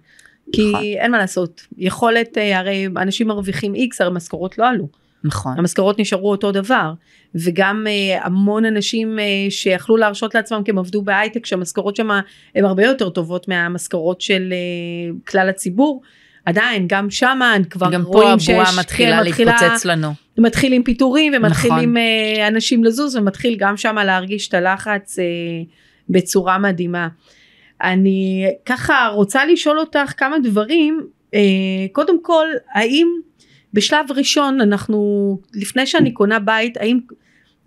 כי 0.51 0.69
נכון. 0.69 0.83
אין 0.83 1.11
מה 1.11 1.17
לעשות, 1.17 1.61
יכולת, 1.77 2.37
אה, 2.37 2.59
הרי 2.59 2.87
אנשים 2.97 3.27
מרוויחים 3.27 3.75
איקס, 3.75 4.01
הרי 4.01 4.09
המשכורות 4.09 4.57
לא 4.57 4.67
עלו. 4.67 4.87
נכון, 5.23 5.53
המשכורות 5.57 5.99
נשארו 5.99 6.31
אותו 6.31 6.51
דבר. 6.51 6.93
וגם 7.35 7.85
אה, 7.87 8.25
המון 8.25 8.65
אנשים 8.65 9.19
אה, 9.19 9.23
שיכלו 9.49 9.97
להרשות 9.97 10.35
לעצמם 10.35 10.61
כי 10.65 10.71
הם 10.71 10.77
עבדו 10.77 11.01
בהייטק, 11.01 11.45
שהמשכורות 11.45 11.95
שם 11.95 12.09
הן 12.55 12.65
הרבה 12.65 12.83
יותר 12.83 13.09
טובות 13.09 13.47
מהמשכורות 13.47 14.21
של 14.21 14.53
אה, 14.53 15.17
כלל 15.27 15.49
הציבור. 15.49 16.01
עדיין, 16.45 16.85
גם 16.87 17.09
שם 17.09 17.39
כבר 17.69 17.91
גם 17.91 18.03
פה 18.03 18.07
רואים 18.07 18.39
שיש, 18.39 18.49
הבועה 18.49 18.79
מתחילה 18.79 19.17
כן, 19.17 19.23
להתפוצץ 19.23 19.85
לנו. 19.85 20.13
מתחילים 20.37 20.83
פיטורים 20.83 21.33
ומתחילים 21.37 21.97
נכון. 21.97 21.97
אה, 21.97 22.47
אנשים 22.47 22.83
לזוז 22.83 23.15
ומתחיל 23.15 23.55
גם 23.57 23.77
שם 23.77 23.95
להרגיש 23.95 24.47
את 24.47 24.53
הלחץ 24.53 25.19
אה, 25.19 25.23
בצורה 26.09 26.57
מדהימה. 26.57 27.07
אני 27.81 28.45
ככה 28.65 29.09
רוצה 29.13 29.45
לשאול 29.45 29.79
אותך 29.79 30.13
כמה 30.17 30.39
דברים. 30.39 31.07
אה, 31.33 31.39
קודם 31.91 32.23
כל, 32.23 32.47
האם 32.73 33.07
בשלב 33.73 34.05
ראשון 34.15 34.61
אנחנו, 34.61 35.39
לפני 35.53 35.87
שאני 35.87 36.11
קונה 36.11 36.39
בית, 36.39 36.77
האם 36.77 36.99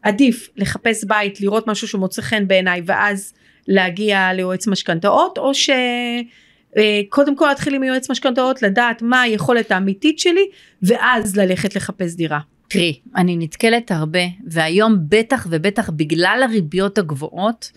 עדיף 0.03 0.49
לחפש 0.57 1.05
בית, 1.05 1.41
לראות 1.41 1.67
משהו 1.67 1.89
שמוצא 1.89 2.23
חן 2.23 2.49
בעיניי 2.49 2.83
ואז 2.87 3.35
להגיע 3.69 4.33
ליועץ 4.33 4.67
משכנתאות, 4.67 5.39
או 5.39 5.55
ש... 5.55 5.71
אה, 6.77 7.01
כל 7.09 7.49
להתחיל 7.49 7.75
עם 7.75 7.83
יועץ 7.83 8.11
משכנתאות, 8.11 8.63
לדעת 8.63 9.03
מה 9.03 9.21
היכולת 9.21 9.71
האמיתית 9.71 10.19
שלי, 10.19 10.47
ואז 10.83 11.37
ללכת 11.37 11.77
לחפש 11.77 12.15
דירה. 12.15 12.39
תראי, 12.69 13.01
אני 13.17 13.37
נתקלת 13.37 13.91
הרבה, 13.91 14.19
והיום 14.47 14.97
בטח 15.09 15.47
ובטח 15.51 15.91
בגלל 15.91 16.41
הריביות 16.45 16.99
הגבוהות, 16.99 17.73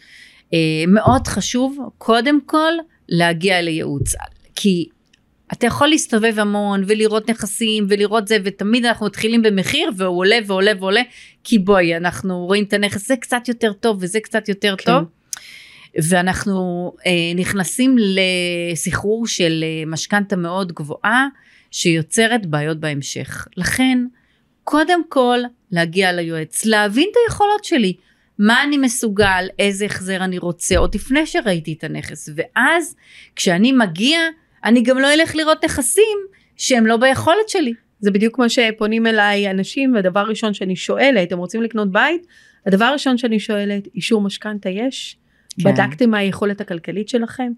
מאוד 0.88 1.28
חשוב 1.28 1.78
קודם 1.98 2.40
כל 2.46 2.74
להגיע 3.10 3.62
לייעוץ. 3.62 4.16
כי 4.56 4.88
אתה 5.54 5.68
יכול 5.68 5.88
להסתובב 5.88 6.34
המון 6.38 6.84
ולראות 6.88 7.30
נכסים 7.30 7.86
ולראות 7.90 8.28
זה, 8.28 8.38
ותמיד 8.44 8.86
אנחנו 8.86 9.06
מתחילים 9.06 9.42
במחיר 9.42 9.92
והוא 9.98 10.18
עולה 10.18 10.38
ועולה 10.48 10.72
ועולה, 10.80 11.02
כי 11.44 11.60
בואי, 11.60 11.98
אנחנו 11.98 12.46
רואים 12.46 12.64
את 12.64 12.74
הנכס, 12.74 13.08
זה 13.08 13.16
קצת 13.16 13.48
יותר 13.48 13.74
טוב 13.74 13.98
וזה 14.02 14.20
קצת 14.20 14.50
יותר 14.50 14.76
כן. 14.78 14.92
טוב. 14.92 15.04
ואנחנו 16.10 16.92
אה, 17.06 17.12
נכנסים 17.36 17.96
לסחרור 17.98 19.28
של 19.28 19.64
אה, 19.68 19.84
משכנתה 19.86 20.36
מאוד 20.36 20.72
גבוהה 20.72 21.28
שיוצרת 21.72 22.46
בעיות 22.46 22.80
בהמשך. 22.80 23.48
לכן, 23.58 24.06
קודם 24.64 25.02
כל 25.10 25.40
להגיע 25.72 26.12
ליועץ, 26.12 26.66
להבין 26.66 27.08
את 27.12 27.18
היכולות 27.26 27.64
שלי, 27.64 27.94
מה 28.40 28.64
אני 28.64 28.78
מסוגל, 28.78 29.48
איזה 29.60 29.86
החזר 29.86 30.24
אני 30.24 30.38
רוצה, 30.38 30.78
עוד 30.78 30.96
לפני 30.96 31.26
שראיתי 31.26 31.74
את 31.74 31.84
הנכס, 31.84 32.30
ואז 32.36 32.96
כשאני 33.36 33.72
מגיע, 33.72 34.20
אני 34.64 34.82
גם 34.82 34.98
לא 34.98 35.14
אלך 35.14 35.36
לראות 35.36 35.66
נכסים 35.66 36.18
שהם 36.58 36.86
לא 36.86 36.98
ביכולת 36.98 37.50
שלי. 37.50 37.74
זה 38.00 38.12
בדיוק 38.12 38.36
כמו 38.36 38.50
שפונים 38.50 39.08
אליי 39.08 39.52
אנשים 39.52 39.94
והדבר 39.96 40.24
ראשון 40.24 40.54
שאני 40.54 40.76
שואלת, 40.76 41.32
הם 41.32 41.40
רוצים 41.40 41.62
לקנות 41.62 41.92
בית? 41.92 42.28
הדבר 42.66 42.86
הראשון 42.86 43.18
שאני 43.18 43.40
שואלת, 43.40 43.88
אישור 43.96 44.22
משכנתה 44.22 44.70
יש? 44.70 45.18
כן. 45.64 45.74
בדקתם 45.74 46.10
מה 46.10 46.18
היכולת 46.18 46.62
הכלכלית 46.62 47.10
שלכם? 47.10 47.52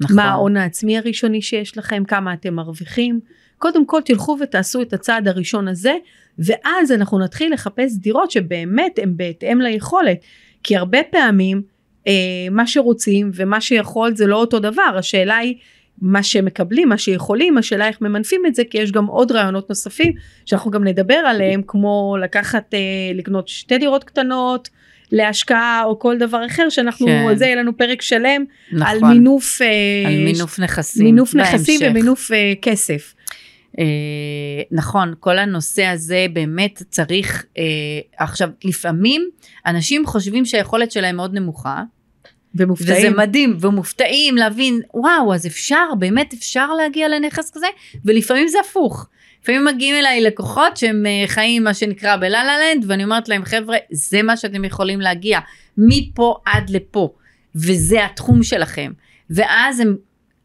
נכון. 0.00 0.16
מה 0.16 0.24
ההון 0.24 0.56
העצמי 0.56 0.98
הראשוני 0.98 1.42
שיש 1.42 1.78
לכם? 1.78 2.04
כמה 2.04 2.34
אתם 2.34 2.54
מרוויחים? 2.54 3.20
קודם 3.58 3.86
כל 3.86 4.00
תלכו 4.04 4.36
ותעשו 4.40 4.82
את 4.82 4.92
הצעד 4.92 5.28
הראשון 5.28 5.68
הזה, 5.68 5.94
ואז 6.38 6.92
אנחנו 6.92 7.18
נתחיל 7.18 7.52
לחפש 7.52 7.96
דירות 7.96 8.30
שבאמת 8.30 8.98
הן 9.02 9.12
בהתאם 9.16 9.60
ליכולת. 9.60 10.18
כי 10.62 10.76
הרבה 10.76 10.98
פעמים 11.10 11.62
אה, 12.06 12.12
מה 12.50 12.66
שרוצים 12.66 13.30
ומה 13.34 13.60
שיכול 13.60 14.16
זה 14.16 14.26
לא 14.26 14.36
אותו 14.36 14.58
דבר, 14.58 14.96
השאלה 14.98 15.36
היא 15.36 15.54
מה 16.02 16.22
שמקבלים, 16.22 16.88
מה 16.88 16.98
שיכולים, 16.98 17.58
השאלה 17.58 17.88
איך 17.88 18.00
ממנפים 18.00 18.42
את 18.46 18.54
זה, 18.54 18.62
כי 18.70 18.78
יש 18.78 18.92
גם 18.92 19.06
עוד 19.06 19.32
רעיונות 19.32 19.68
נוספים 19.68 20.12
שאנחנו 20.46 20.70
גם 20.70 20.84
נדבר 20.84 21.14
עליהם, 21.14 21.62
כמו 21.66 22.16
לקחת, 22.22 22.74
אה, 22.74 22.78
לקנות 23.14 23.48
שתי 23.48 23.78
דירות 23.78 24.04
קטנות, 24.04 24.68
להשקעה 25.12 25.82
או 25.84 25.98
כל 25.98 26.18
דבר 26.18 26.46
אחר, 26.46 26.68
שאנחנו, 26.68 27.06
כן. 27.06 27.26
על 27.28 27.36
זה 27.36 27.44
יהיה 27.44 27.56
לנו 27.56 27.76
פרק 27.76 28.02
שלם, 28.02 28.44
נכון. 28.72 28.86
על 28.86 29.12
מינוף, 29.12 29.62
אה, 29.62 30.08
על 30.08 30.24
מינוף 30.24 30.58
נכסים. 30.58 31.04
מינוף 31.04 31.34
נכסים. 31.34 31.80
ומינוף 31.82 32.32
אה, 32.32 32.52
כסף. 32.62 33.14
אה, 33.78 33.84
נכון, 34.70 35.14
כל 35.20 35.38
הנושא 35.38 35.84
הזה 35.84 36.26
באמת 36.32 36.82
צריך, 36.90 37.44
אה, 37.58 37.62
עכשיו 38.18 38.48
לפעמים 38.64 39.28
אנשים 39.66 40.06
חושבים 40.06 40.44
שהיכולת 40.44 40.92
שלהם 40.92 41.16
מאוד 41.16 41.34
נמוכה, 41.34 41.82
וזה 42.54 42.64
ומופתעים. 42.64 43.16
מדהים, 43.16 43.56
ומופתעים 43.60 44.36
להבין, 44.36 44.80
וואו, 44.94 45.34
אז 45.34 45.46
אפשר, 45.46 45.84
באמת 45.98 46.32
אפשר 46.32 46.72
להגיע 46.72 47.08
לנכס 47.08 47.50
כזה, 47.50 47.66
ולפעמים 48.04 48.48
זה 48.48 48.58
הפוך. 48.60 49.08
לפעמים 49.42 49.64
מגיעים 49.64 49.94
אליי 49.94 50.20
לקוחות 50.20 50.76
שהם 50.76 51.06
אה, 51.06 51.24
חיים 51.26 51.64
מה 51.64 51.74
שנקרא 51.74 52.16
בלה 52.16 52.44
לה 52.44 52.56
לנד, 52.58 52.84
ואני 52.88 53.04
אומרת 53.04 53.28
להם, 53.28 53.44
חבר'ה, 53.44 53.76
זה 53.90 54.22
מה 54.22 54.36
שאתם 54.36 54.64
יכולים 54.64 55.00
להגיע, 55.00 55.38
מפה 55.78 56.36
עד 56.44 56.70
לפה, 56.70 57.14
וזה 57.54 58.04
התחום 58.04 58.42
שלכם. 58.42 58.92
ואז 59.30 59.80
הם, 59.80 59.96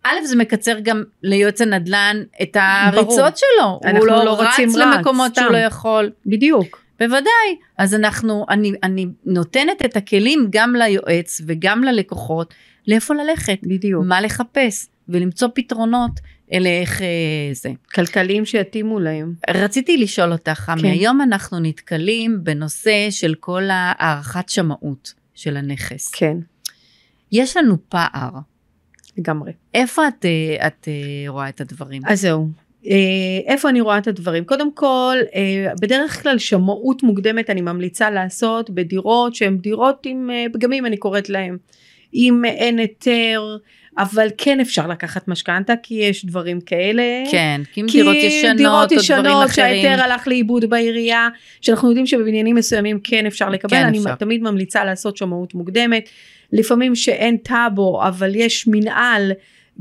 א', 0.04 0.26
זה 0.26 0.36
מקצר 0.36 0.80
גם 0.84 1.04
ליועץ 1.24 1.62
הנדל"ן 1.62 2.24
את 2.42 2.58
הריצות 2.60 3.38
שלו, 3.38 3.80
אנחנו 3.86 4.00
הוא 4.00 4.08
לא, 4.08 4.26
לא 4.26 4.42
רץ 4.42 4.48
רצים 4.54 4.70
רץ, 4.70 4.76
למקומות 4.76 5.36
שהוא 5.36 5.46
סתם. 5.46 5.54
לא 5.54 5.58
יכול. 5.58 6.12
בדיוק. 6.26 6.82
בוודאי, 7.00 7.56
אז 7.78 7.96
אנחנו, 7.96 8.46
אני, 8.50 8.72
אני 8.84 9.08
נותנת 9.26 9.86
את 9.86 9.98
הכלים 9.98 10.48
גם 10.50 10.76
ליועץ 10.76 11.42
וגם 11.48 11.84
ללקוחות 11.84 12.54
לאיפה 12.88 13.14
ללכת, 13.14 13.60
בדיוק. 13.64 14.06
מה 14.06 14.22
לחפש 14.22 14.88
ולמצוא 15.10 15.48
פתרונות 15.56 16.12
לאיך 16.60 17.02
אה, 17.02 17.08
זה. 17.54 17.70
כלכליים 17.94 18.46
שיתאימו 18.46 19.00
להם. 19.00 19.34
רציתי 19.50 19.98
לשאול 19.98 20.32
אותך, 20.32 20.52
חמי, 20.52 20.82
כן. 20.82 20.88
היום 20.88 21.22
אנחנו 21.22 21.60
נתקלים 21.60 22.40
בנושא 22.44 23.08
של 23.10 23.36
כל 23.40 23.64
הערכת 23.72 24.50
שמאות 24.50 25.14
של 25.36 25.58
הנכס. 25.58 26.12
כן, 26.12 26.38
יש 27.32 27.58
לנו 27.58 27.78
פער, 27.90 28.30
לגמרי. 29.22 29.52
איפה 29.74 30.08
את, 30.08 30.26
אה, 30.26 30.68
את 30.68 30.88
אה, 30.88 31.30
רואה 31.30 31.50
את 31.50 31.62
הדברים? 31.62 32.02
אז 32.06 32.22
זהו. 32.22 32.48
אה, 32.88 32.94
איפה 33.46 33.70
אני 33.70 33.82
רואה 33.82 33.98
את 33.98 34.08
הדברים? 34.08 34.46
קודם 34.46 34.74
כל, 34.74 35.18
בדרך 35.82 36.24
כלל 36.24 36.38
שמאות 36.38 37.04
מוקדמת 37.04 37.50
אני 37.50 37.62
ממליצה 37.62 38.10
לעשות 38.10 38.70
בדירות 38.70 39.36
שהן 39.36 39.58
דירות 39.58 40.06
עם 40.06 40.30
פגמים 40.54 40.86
אני 40.86 40.98
קוראת 40.98 41.30
להם. 41.30 41.58
אם 42.14 42.46
אין 42.46 42.80
היתר, 42.80 43.58
אבל 43.98 44.28
כן 44.38 44.60
אפשר 44.60 44.88
לקחת 44.88 45.28
משכנתה 45.28 45.74
כי 45.84 45.94
יש 45.94 46.26
דברים 46.26 46.62
כאלה. 46.62 47.04
כן, 47.32 47.62
כי 47.74 47.82
אם 47.82 47.88
כי 47.88 47.98
דירות 47.98 48.16
ישנות 48.16 48.58
דירות 48.58 48.92
או 48.92 48.98
דברים 48.98 49.00
ישנות 49.00 49.46
אחרים. 49.46 49.50
שההיתר 49.50 50.04
הלך 50.04 50.28
לאיבוד 50.28 50.66
בעירייה, 50.66 51.30
שאנחנו 51.62 51.88
יודעים 51.88 52.06
שבבניינים 52.08 52.56
מסוימים 52.56 53.00
כן 53.04 53.26
אפשר 53.26 53.50
לקבל, 53.50 53.70
כן 53.70 53.86
אני 53.86 53.98
אפשר. 53.98 54.16
תמיד 54.16 54.42
ממליצה 54.42 54.86
לעשות 54.86 55.18
שמאות 55.18 55.54
מוקדמת. 55.54 56.10
לפעמים 56.52 56.96
שאין 56.96 57.38
טאבו 57.38 58.04
אבל 58.04 58.36
יש 58.36 58.68
מנהל, 58.68 59.32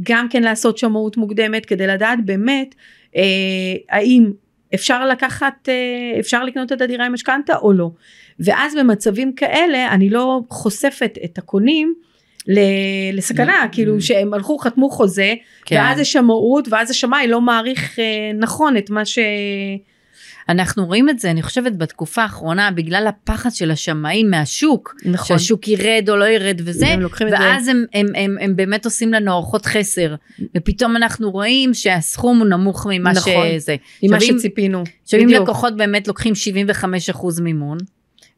גם 0.03 0.29
כן 0.29 0.43
לעשות 0.43 0.79
שמאות 0.79 1.17
מוקדמת 1.17 1.67
כדי 1.67 1.87
לדעת 1.87 2.19
באמת 2.25 2.75
אה, 3.17 3.23
האם 3.91 4.33
אפשר 4.75 5.07
לקחת, 5.07 5.69
אה, 5.69 6.21
אפשר 6.21 6.45
לקנות 6.45 6.73
את 6.73 6.81
הדירה 6.81 7.07
עם 7.07 7.13
משכנתה 7.13 7.57
או 7.57 7.73
לא. 7.73 7.91
ואז 8.41 8.75
במצבים 8.77 9.35
כאלה 9.35 9.89
אני 9.89 10.11
לא 10.11 10.41
חושפת 10.51 11.19
את 11.25 11.39
הקונים. 11.39 11.95
לסכנה. 13.13 13.67
כאילו 13.73 14.01
שהם 14.01 14.35
הלכו 14.35 14.59
חתמו 14.59 14.91
חוזה, 14.91 15.35
כן. 15.65 15.77
ואז 15.77 16.01
יש 16.01 16.13
שמאות 16.13 16.69
ואז 16.71 16.91
השמאי 16.91 17.27
לא 17.29 17.41
מעריך 17.41 17.99
אה, 17.99 18.05
נכון 18.35 18.77
את 18.77 18.91
מה 18.91 19.05
ש... 19.05 19.19
אנחנו 20.51 20.87
רואים 20.87 21.09
את 21.09 21.19
זה, 21.19 21.31
אני 21.31 21.43
חושבת, 21.43 21.77
בתקופה 21.77 22.23
האחרונה, 22.23 22.71
בגלל 22.71 23.07
הפחד 23.07 23.51
של 23.51 23.71
השמאים 23.71 24.31
מהשוק, 24.31 24.95
נכון. 25.05 25.39
שהשוק 25.39 25.69
ירד 25.69 26.07
או 26.09 26.17
לא 26.17 26.25
ירד 26.25 26.61
וזה, 26.65 26.87
הם 26.87 27.07
ואז 27.31 27.69
הם, 27.69 27.85
הם, 27.95 28.07
הם, 28.15 28.37
הם 28.41 28.57
באמת 28.57 28.85
עושים 28.85 29.13
לנו 29.13 29.33
ארוחות 29.33 29.67
חסר, 29.67 30.15
ופתאום 30.57 30.97
אנחנו 30.97 31.31
רואים 31.31 31.75
שהסכום 31.75 32.39
הוא 32.39 32.47
נמוך 32.47 32.87
ממה 32.91 33.13
נכון. 33.13 33.33
שזה. 33.59 33.77
ממה 34.03 34.21
שציפינו. 34.21 34.83
עכשיו 35.03 35.21
אם. 35.21 35.29
לקוחות 35.29 35.77
באמת 35.77 36.09
לוקחים 36.09 36.33
75% 37.13 37.43
מימון, 37.43 37.79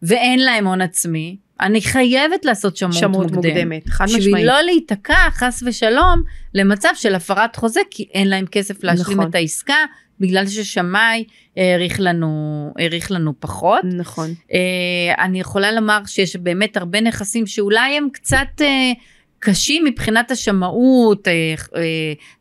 ואין 0.03 0.39
להם 0.45 0.67
הון 0.67 0.81
עצמי, 0.81 1.37
אני 1.61 1.81
חייבת 1.83 2.45
לעשות 2.45 2.77
שמאות, 2.77 2.95
שמאות 2.95 3.33
מוקדם. 3.33 3.51
מוקדמת, 3.51 3.89
חד 3.89 4.05
בשביל 4.05 4.21
משמעית. 4.21 4.47
לא 4.47 4.61
להיתקע 4.61 5.31
חס 5.31 5.63
ושלום 5.67 6.23
למצב 6.55 6.89
של 6.95 7.15
הפרת 7.15 7.57
חוזה 7.57 7.81
כי 7.91 8.09
אין 8.15 8.29
להם 8.29 8.47
כסף 8.47 8.85
להשלים 8.85 9.19
נכון. 9.19 9.31
את 9.31 9.35
העסקה 9.35 9.75
בגלל 10.23 10.47
ששמאי 10.47 11.25
העריך 11.57 11.97
לנו 12.01 12.73
העריך 12.79 13.11
לנו 13.11 13.33
פחות. 13.41 13.81
נכון. 13.85 14.31
אה, 14.53 15.25
אני 15.25 15.41
יכולה 15.41 15.73
לומר 15.73 16.01
שיש 16.07 16.37
באמת 16.37 16.77
הרבה 16.77 17.01
נכסים 17.01 17.47
שאולי 17.47 17.97
הם 17.97 18.09
קצת 18.13 18.61
אה, 18.61 18.93
קשים 19.39 19.85
מבחינת 19.85 20.31
השמאות, 20.31 21.29
אה, 21.29 21.55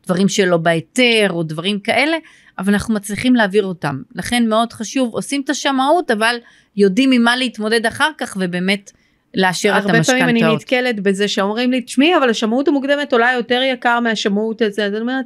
דברים 0.06 0.28
שלא 0.28 0.56
בהיתר 0.56 1.26
או 1.30 1.42
דברים 1.42 1.80
כאלה, 1.80 2.16
אבל 2.58 2.72
אנחנו 2.72 2.94
מצליחים 2.94 3.34
להעביר 3.34 3.64
אותם. 3.64 4.02
לכן 4.14 4.48
מאוד 4.48 4.72
חשוב, 4.72 5.14
עושים 5.14 5.42
את 5.44 5.50
השמאות 5.50 6.10
אבל 6.10 6.36
יודעים 6.76 7.12
עם 7.12 7.22
מה 7.22 7.36
להתמודד 7.36 7.86
אחר 7.86 8.10
כך 8.18 8.36
ובאמת 8.40 8.92
לאשר 9.34 9.78
את 9.78 9.84
הרבה 9.84 10.04
פעמים 10.04 10.22
אני 10.22 10.30
המשכנתאות. 10.30 10.60
נתקלת 10.60 11.00
בזה 11.00 11.28
שאומרים 11.28 11.70
לי, 11.70 11.82
תשמעי, 11.82 12.16
אבל 12.16 12.30
השמאות 12.30 12.68
המוקדמת 12.68 13.12
עולה 13.12 13.32
יותר 13.36 13.60
יקר 13.62 14.00
מהשמאות 14.00 14.62
הזה, 14.62 14.84
אז 14.86 14.92
אני 14.92 15.00
אומרת, 15.00 15.24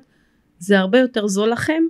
זה 0.59 0.79
הרבה 0.79 0.99
יותר 0.99 1.27
זול 1.27 1.49
לכם, 1.51 1.83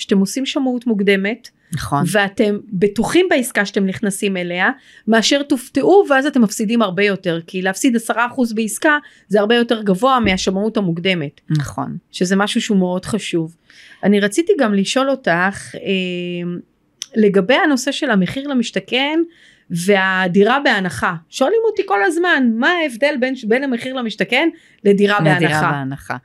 שאתם 0.00 0.18
עושים 0.18 0.46
שמאות 0.46 0.86
מוקדמת, 0.86 1.48
נכון. 1.72 2.04
ואתם 2.06 2.58
בטוחים 2.72 3.26
בעסקה 3.30 3.66
שאתם 3.66 3.86
נכנסים 3.86 4.36
אליה, 4.36 4.70
מאשר 5.08 5.42
תופתעו 5.42 6.04
ואז 6.10 6.26
אתם 6.26 6.42
מפסידים 6.42 6.82
הרבה 6.82 7.04
יותר, 7.04 7.40
כי 7.46 7.62
להפסיד 7.62 7.96
10% 7.96 8.10
בעסקה 8.54 8.98
זה 9.28 9.40
הרבה 9.40 9.54
יותר 9.54 9.82
גבוה 9.82 10.20
מהשמאות 10.20 10.76
המוקדמת, 10.76 11.40
נכון. 11.50 11.96
שזה 12.12 12.36
משהו 12.36 12.60
שהוא 12.60 12.78
מאוד 12.78 13.04
חשוב. 13.04 13.56
אני 14.04 14.20
רציתי 14.20 14.52
גם 14.58 14.74
לשאול 14.74 15.10
אותך, 15.10 15.74
אה, 15.74 15.80
לגבי 17.16 17.54
הנושא 17.54 17.92
של 17.92 18.10
המחיר 18.10 18.48
למשתכן, 18.48 19.20
והדירה 19.70 20.58
בהנחה 20.64 21.14
שואלים 21.28 21.58
אותי 21.70 21.82
כל 21.86 22.04
הזמן 22.04 22.50
מה 22.54 22.68
ההבדל 22.68 23.14
בין, 23.20 23.34
בין 23.48 23.64
המחיר 23.64 23.94
למשתכן 23.94 24.48
לדירה 24.84 25.20
לדירה 25.20 25.40
בהנחה 25.40 25.70
בהנחה. 25.70 26.16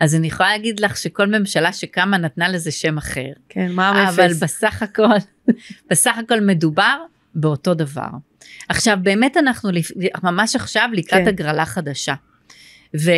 אז 0.00 0.14
אני 0.14 0.26
יכולה 0.26 0.48
להגיד 0.48 0.80
לך 0.80 0.96
שכל 0.96 1.26
ממשלה 1.26 1.72
שקמה 1.72 2.18
נתנה 2.18 2.48
לזה 2.48 2.70
שם 2.70 2.98
אחר. 2.98 3.32
כן 3.48 3.72
מה 3.72 4.08
אבל 4.08 4.22
המפס 4.22 4.42
בסך 4.42 4.82
הכל, 4.82 5.04
בסך 5.90 6.18
הכל 6.18 6.40
מדובר 6.40 6.96
באותו 7.34 7.74
דבר. 7.74 8.08
עכשיו 8.68 8.98
באמת 9.02 9.36
אנחנו 9.36 9.70
ממש 10.22 10.56
עכשיו 10.56 10.88
לקראת 10.92 11.22
כן. 11.22 11.28
הגרלה 11.28 11.66
חדשה. 11.66 12.14
ו... 13.00 13.10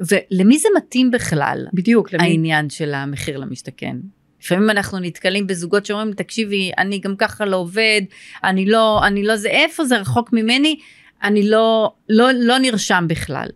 ולמי 0.00 0.58
זה 0.58 0.68
מתאים 0.76 1.10
בכלל 1.10 1.66
בדיוק 1.72 2.12
למי 2.12 2.24
העניין 2.24 2.70
של 2.70 2.94
המחיר 2.94 3.36
למשתכן? 3.36 3.96
לפעמים 4.42 4.70
אנחנו 4.70 4.98
נתקלים 4.98 5.46
בזוגות 5.46 5.86
שאומרים 5.86 6.12
תקשיבי 6.12 6.70
אני 6.78 6.98
גם 6.98 7.16
ככה 7.16 7.44
לא 7.44 7.56
עובד 7.56 8.02
אני 8.44 8.66
לא 8.66 9.00
אני 9.06 9.22
לא 9.22 9.36
זה 9.36 9.48
איפה 9.48 9.84
זה 9.84 9.98
רחוק 9.98 10.32
ממני 10.32 10.76
אני 11.22 11.50
לא 11.50 11.92
לא 12.08 12.28
לא 12.32 12.58
נרשם 12.58 13.04
בכלל. 13.08 13.48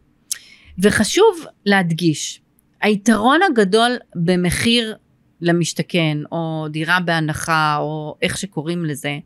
וחשוב 0.78 1.44
להדגיש 1.66 2.40
היתרון 2.82 3.40
הגדול 3.42 3.96
במחיר 4.14 4.96
למשתכן 5.40 6.18
או 6.32 6.66
דירה 6.70 7.00
בהנחה 7.00 7.76
או 7.80 8.16
איך 8.22 8.38
שקוראים 8.38 8.84
לזה 8.84 9.18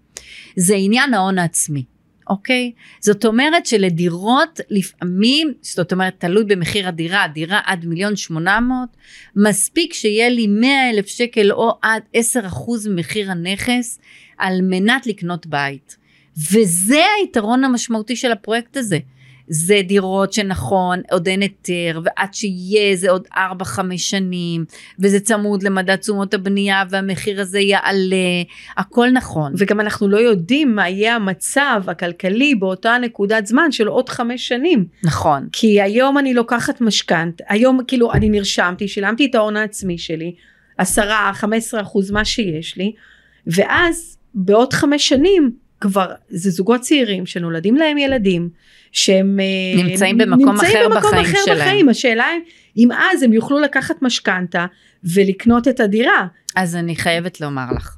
זה 0.56 0.74
עניין 0.78 1.14
ההון 1.14 1.38
העצמי. 1.38 1.84
אוקיי? 2.28 2.72
זאת 3.00 3.24
אומרת 3.24 3.66
שלדירות 3.66 4.60
לפעמים, 4.70 5.52
זאת 5.62 5.92
אומרת 5.92 6.14
תלוי 6.18 6.44
במחיר 6.44 6.88
הדירה, 6.88 7.26
דירה 7.34 7.60
עד 7.64 7.84
מיליון 7.84 8.16
שמונה 8.16 8.60
מאות, 8.60 8.88
מספיק 9.36 9.92
שיהיה 9.92 10.28
לי 10.28 10.46
מאה 10.46 10.90
אלף 10.90 11.06
שקל 11.06 11.52
או 11.52 11.78
עד 11.82 12.02
עשר 12.14 12.46
אחוז 12.46 12.86
ממחיר 12.86 13.30
הנכס 13.30 13.98
על 14.38 14.62
מנת 14.62 15.06
לקנות 15.06 15.46
בית. 15.46 15.96
וזה 16.36 17.02
היתרון 17.20 17.64
המשמעותי 17.64 18.16
של 18.16 18.32
הפרויקט 18.32 18.76
הזה. 18.76 18.98
זה 19.48 19.80
דירות 19.84 20.32
שנכון, 20.32 21.00
עוד 21.10 21.28
אין 21.28 21.40
היתר, 21.40 22.00
ועד 22.04 22.34
שיהיה 22.34 22.96
זה 22.96 23.10
עוד 23.10 23.26
4-5 23.34 23.36
שנים, 23.96 24.64
וזה 24.98 25.20
צמוד 25.20 25.62
למדד 25.62 25.96
תשומות 25.96 26.34
הבנייה, 26.34 26.84
והמחיר 26.90 27.40
הזה 27.40 27.60
יעלה, 27.60 28.16
הכל 28.76 29.10
נכון. 29.10 29.52
וגם 29.58 29.80
אנחנו 29.80 30.08
לא 30.08 30.16
יודעים 30.16 30.74
מה 30.74 30.88
יהיה 30.88 31.16
המצב 31.16 31.82
הכלכלי 31.86 32.54
באותה 32.54 32.96
נקודת 33.00 33.46
זמן 33.46 33.72
של 33.72 33.86
עוד 33.86 34.08
חמש 34.08 34.48
שנים 34.48 34.84
נכון. 35.02 35.48
כי 35.52 35.80
היום 35.80 36.18
אני 36.18 36.34
לוקחת 36.34 36.80
משכנת 36.80 37.42
היום 37.48 37.80
כאילו 37.86 38.12
אני 38.12 38.28
נרשמתי 38.28 38.88
שילמתי 38.88 39.26
את 39.26 39.34
ההון 39.34 39.56
העצמי 39.56 39.98
שלי 39.98 40.34
עשרה 40.78 41.30
חמש 41.34 41.56
עשרה 41.56 41.80
אחוז 41.80 42.10
מה 42.10 42.24
שיש 42.24 42.76
לי 42.76 42.92
ואז 43.46 44.18
בעוד 44.34 44.72
חמש 44.72 45.08
שנים 45.08 45.50
כבר 45.80 46.12
זה 46.28 46.50
זוגות 46.50 46.80
צעירים 46.80 47.26
שנולדים 47.26 47.76
להם 47.76 47.98
ילדים 47.98 48.48
שהם 48.94 49.40
אה, 49.40 49.84
נמצאים 49.84 50.18
במקום 50.18 50.56
אחר 50.56 50.88
בחיים 50.96 51.34
שלהם. 51.44 51.58
בחיים 51.58 51.88
השאלה 51.88 52.26
אם 52.76 52.88
אז 52.92 53.22
הם 53.22 53.32
יוכלו 53.32 53.60
לקחת 53.60 54.02
משכנתה 54.02 54.66
ולקנות 55.04 55.68
את 55.68 55.80
הדירה 55.80 56.26
אז 56.56 56.76
אני 56.76 56.96
חייבת 56.96 57.40
לומר 57.40 57.66
לך, 57.76 57.96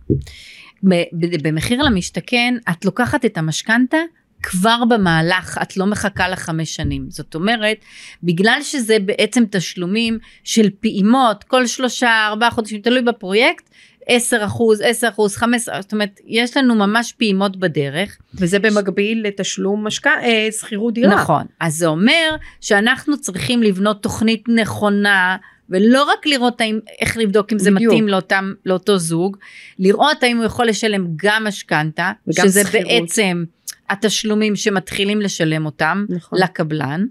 במחיר 1.43 1.83
למשתכן 1.83 2.55
את 2.71 2.85
לוקחת 2.85 3.25
את 3.25 3.39
המשכנתה 3.39 3.97
כבר 4.43 4.85
במהלך, 4.89 5.59
את 5.63 5.77
לא 5.77 5.87
מחכה 5.87 6.29
לחמש 6.29 6.77
שנים. 6.77 7.07
זאת 7.09 7.35
אומרת, 7.35 7.77
בגלל 8.23 8.59
שזה 8.63 8.99
בעצם 8.99 9.45
תשלומים 9.51 10.19
של 10.45 10.71
פעימות, 10.81 11.45
כל 11.45 11.67
שלושה, 11.67 12.27
ארבעה 12.27 12.51
חודשים, 12.51 12.81
תלוי 12.81 13.03
בפרויקט, 13.03 13.71
10 14.07 14.45
אחוז, 14.45 14.81
10 14.85 15.09
אחוז, 15.09 15.37
15, 15.37 15.83
זאת 15.83 15.93
אומרת, 15.93 16.21
יש 16.27 16.57
לנו 16.57 16.75
ממש 16.75 17.13
פעימות 17.13 17.57
בדרך. 17.57 18.17
וזה 18.35 18.59
במקביל 18.59 19.27
לתשלום 19.27 19.87
משכנ... 19.87 20.19
אה, 20.23 20.49
שכירות 20.61 20.95
דירה 20.95 21.15
נכון. 21.15 21.47
אז 21.61 21.75
זה 21.75 21.87
אומר 21.87 22.37
שאנחנו 22.61 23.21
צריכים 23.21 23.63
לבנות 23.63 24.03
תוכנית 24.03 24.45
נכונה, 24.49 25.37
ולא 25.71 26.05
רק 26.05 26.27
לראות 26.27 26.61
האם, 26.61 26.79
איך 27.01 27.17
לבדוק 27.17 27.53
אם 27.53 27.59
זה 27.59 27.71
בדיוק. 27.71 27.93
מתאים 27.93 28.09
לאותם, 28.09 28.53
לאותו 28.67 28.99
זוג, 28.99 29.37
לראות 29.79 30.23
האם 30.23 30.37
הוא 30.37 30.45
יכול 30.45 30.67
לשלם 30.67 31.07
גם 31.17 31.45
משכנתה, 31.45 32.13
שזה 32.33 32.65
שכירות. 32.65 32.87
בעצם 32.87 33.45
התשלומים 33.91 34.57
שמתחילים 34.57 35.21
לשלם 35.21 35.67
אותם 35.67 36.07
נכון. 36.09 36.39
לקבלן. 36.43 37.07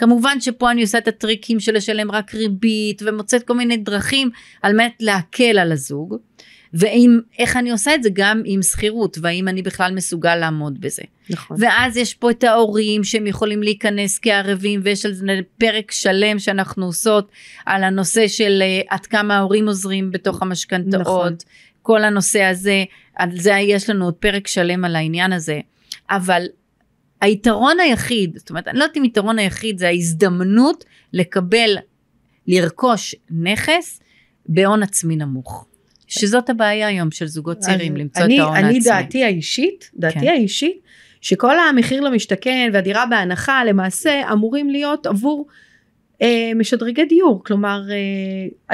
כמובן 0.00 0.40
שפה 0.40 0.70
אני 0.70 0.82
עושה 0.82 0.98
את 0.98 1.08
הטריקים 1.08 1.60
של 1.60 1.74
לשלם 1.74 2.10
רק 2.10 2.34
ריבית 2.34 3.02
ומוצאת 3.06 3.42
כל 3.42 3.54
מיני 3.54 3.76
דרכים 3.76 4.30
על 4.62 4.76
מנת 4.76 4.92
להקל 5.00 5.58
על 5.58 5.72
הזוג. 5.72 6.16
ואיך 6.74 7.56
אני 7.56 7.70
עושה 7.70 7.94
את 7.94 8.02
זה 8.02 8.08
גם 8.12 8.42
עם 8.44 8.62
שכירות 8.62 9.18
והאם 9.22 9.48
אני 9.48 9.62
בכלל 9.62 9.94
מסוגל 9.94 10.36
לעמוד 10.36 10.80
בזה. 10.80 11.02
נכון. 11.30 11.56
ואז 11.60 11.96
יש 11.96 12.14
פה 12.14 12.30
את 12.30 12.44
ההורים 12.44 13.04
שהם 13.04 13.26
יכולים 13.26 13.62
להיכנס 13.62 14.18
כערבים 14.22 14.80
ויש 14.84 15.06
על 15.06 15.12
זה 15.12 15.24
פרק 15.58 15.90
שלם 15.90 16.38
שאנחנו 16.38 16.86
עושות 16.86 17.30
על 17.66 17.84
הנושא 17.84 18.28
של 18.28 18.62
uh, 18.62 18.86
עד 18.94 19.06
כמה 19.06 19.36
ההורים 19.36 19.66
עוזרים 19.66 20.10
בתוך 20.10 20.42
המשכנתאות, 20.42 21.00
נכון. 21.00 21.34
כל 21.82 22.04
הנושא 22.04 22.42
הזה, 22.42 22.84
על 23.16 23.28
זה 23.32 23.52
יש 23.52 23.90
לנו 23.90 24.04
עוד 24.04 24.14
פרק 24.14 24.46
שלם 24.46 24.84
על 24.84 24.96
העניין 24.96 25.32
הזה, 25.32 25.60
אבל 26.10 26.46
היתרון 27.20 27.80
היחיד, 27.80 28.38
זאת 28.38 28.50
אומרת 28.50 28.68
אני 28.68 28.78
לא 28.78 28.84
יודעת 28.84 28.96
אם 28.96 29.04
יתרון 29.04 29.38
היחיד 29.38 29.78
זה 29.78 29.88
ההזדמנות 29.88 30.84
לקבל, 31.12 31.76
לרכוש 32.46 33.14
נכס 33.30 34.00
בהון 34.46 34.82
עצמי 34.82 35.16
נמוך. 35.16 35.66
שזאת 36.06 36.50
הבעיה 36.50 36.86
היום 36.86 37.10
של 37.10 37.26
זוגות 37.26 37.58
צעירים, 37.58 37.96
למצוא 37.96 38.22
אני, 38.22 38.36
את 38.36 38.40
ההון 38.40 38.56
אני 38.56 38.66
העצמי. 38.66 38.80
דעתי 38.80 39.24
האישית, 39.24 39.90
דעתי 39.94 40.20
כן. 40.20 40.28
האישית, 40.28 40.80
שכל 41.20 41.58
המחיר 41.58 42.00
למשתכן 42.00 42.70
והדירה 42.72 43.06
בהנחה 43.06 43.64
למעשה 43.64 44.22
אמורים 44.32 44.70
להיות 44.70 45.06
עבור 45.06 45.46
משדרגי 46.54 47.04
דיור, 47.04 47.44
כלומר 47.44 47.82
אה, 47.90 47.96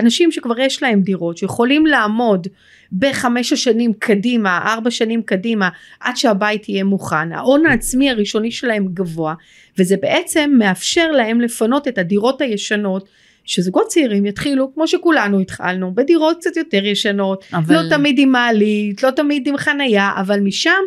אנשים 0.02 0.32
שכבר 0.32 0.60
יש 0.60 0.82
להם 0.82 1.00
דירות 1.00 1.38
שיכולים 1.38 1.86
לעמוד 1.86 2.46
בחמש 2.92 3.52
השנים 3.52 3.92
קדימה, 3.98 4.58
ארבע 4.66 4.90
שנים 4.90 5.22
קדימה, 5.22 5.68
עד 6.00 6.16
שהבית 6.16 6.68
יהיה 6.68 6.84
מוכן, 6.84 7.32
ההון 7.32 7.66
העצמי 7.66 8.10
הראשוני 8.10 8.50
שלהם 8.50 8.86
גבוה, 8.94 9.34
וזה 9.78 9.96
בעצם 10.02 10.54
מאפשר 10.58 11.10
להם 11.10 11.40
לפנות 11.40 11.88
את 11.88 11.98
הדירות 11.98 12.40
הישנות 12.40 13.08
שזוגות 13.44 13.86
צעירים 13.86 14.26
יתחילו 14.26 14.74
כמו 14.74 14.88
שכולנו 14.88 15.40
התחלנו 15.40 15.94
בדירות 15.94 16.36
קצת 16.40 16.56
יותר 16.56 16.84
ישנות. 16.84 17.44
אבל... 17.52 17.74
לא 17.74 17.88
תמיד 17.88 18.18
עם 18.18 18.32
מעלית, 18.32 19.02
לא 19.02 19.10
תמיד 19.10 19.48
עם 19.48 19.56
חנייה, 19.56 20.10
אבל 20.16 20.40
משם 20.40 20.80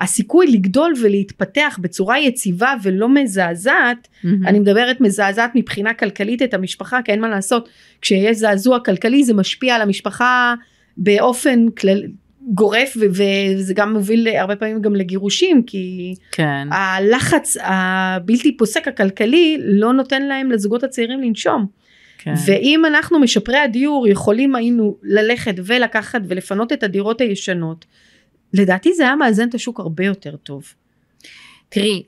הסיכוי 0.00 0.46
לגדול 0.46 0.92
ולהתפתח 1.02 1.78
בצורה 1.80 2.20
יציבה 2.20 2.74
ולא 2.82 3.08
מזעזעת, 3.08 4.08
מהמם. 4.24 4.46
אני 4.46 4.58
מדברת 4.58 5.00
מזעזעת 5.00 5.50
מבחינה 5.54 5.94
כלכלית 5.94 6.42
את 6.42 6.54
המשפחה, 6.54 7.02
כי 7.04 7.12
אין 7.12 7.20
מה 7.20 7.28
לעשות, 7.28 7.68
כשיש 8.00 8.36
זעזוע 8.36 8.80
כלכלי 8.80 9.24
זה 9.24 9.34
משפיע 9.34 9.74
על 9.74 9.82
המשפחה 9.82 10.54
באופן 10.96 11.70
כלל, 11.70 12.02
גורף 12.48 12.96
וזה 12.96 13.74
גם 13.74 13.92
מוביל 13.92 14.28
הרבה 14.28 14.56
פעמים 14.56 14.82
גם 14.82 14.94
לגירושים 14.94 15.62
כי 15.62 16.14
כן. 16.32 16.68
הלחץ 16.72 17.56
הבלתי 17.60 18.56
פוסק 18.56 18.88
הכלכלי 18.88 19.56
לא 19.60 19.92
נותן 19.92 20.22
להם 20.22 20.50
לזוגות 20.50 20.84
הצעירים 20.84 21.20
לנשום. 21.20 21.66
כן. 22.18 22.34
ואם 22.46 22.84
אנחנו 22.86 23.20
משפרי 23.20 23.58
הדיור 23.58 24.08
יכולים 24.08 24.54
היינו 24.54 24.96
ללכת 25.02 25.54
ולקחת 25.64 26.20
ולפנות 26.28 26.72
את 26.72 26.82
הדירות 26.82 27.20
הישנות, 27.20 27.84
לדעתי 28.54 28.94
זה 28.94 29.02
היה 29.02 29.16
מאזן 29.16 29.48
את 29.48 29.54
השוק 29.54 29.80
הרבה 29.80 30.04
יותר 30.04 30.36
טוב. 30.36 30.64
תראי, 31.68 32.02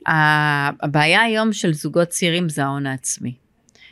הבעיה 0.81 1.21
היום 1.21 1.53
של 1.53 1.73
זוגות 1.73 2.07
צעירים 2.07 2.49
זה 2.49 2.63
ההון 2.63 2.85
העצמי. 2.85 3.33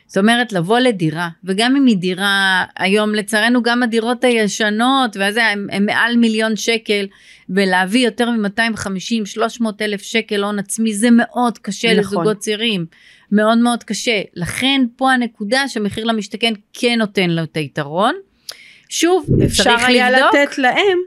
זאת 0.06 0.16
אומרת, 0.16 0.52
לבוא 0.52 0.78
לדירה, 0.78 1.28
וגם 1.44 1.76
אם 1.76 1.86
היא 1.86 1.96
דירה, 1.96 2.64
היום 2.78 3.14
לצערנו 3.14 3.62
גם 3.62 3.82
הדירות 3.82 4.24
הישנות, 4.24 5.16
וזה, 5.16 5.44
הם, 5.46 5.66
הם 5.72 5.86
מעל 5.86 6.16
מיליון 6.16 6.56
שקל, 6.56 7.06
ולהביא 7.48 8.06
יותר 8.06 8.30
מ-250-300 8.30 9.64
אלף 9.80 10.02
שקל 10.02 10.44
הון 10.44 10.58
עצמי, 10.58 10.94
זה 10.94 11.08
מאוד 11.10 11.58
קשה 11.58 11.88
נכון. 11.88 12.00
לזוגות 12.00 12.38
צעירים. 12.38 12.86
מאוד 13.32 13.58
מאוד 13.58 13.84
קשה. 13.84 14.22
לכן 14.34 14.80
פה 14.96 15.12
הנקודה 15.12 15.68
שמחיר 15.68 16.04
למשתכן 16.04 16.52
כן 16.72 16.98
נותן 16.98 17.30
לו 17.30 17.42
את 17.42 17.56
היתרון. 17.56 18.14
שוב, 18.88 19.26
אפשר 19.44 19.76
היה 19.86 20.10
לבדוק. 20.10 20.34
לתת 20.34 20.58
להם, 20.58 20.98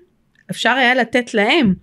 אפשר 0.51 0.69
היה 0.69 0.95
לתת 0.95 1.33
להם 1.33 1.73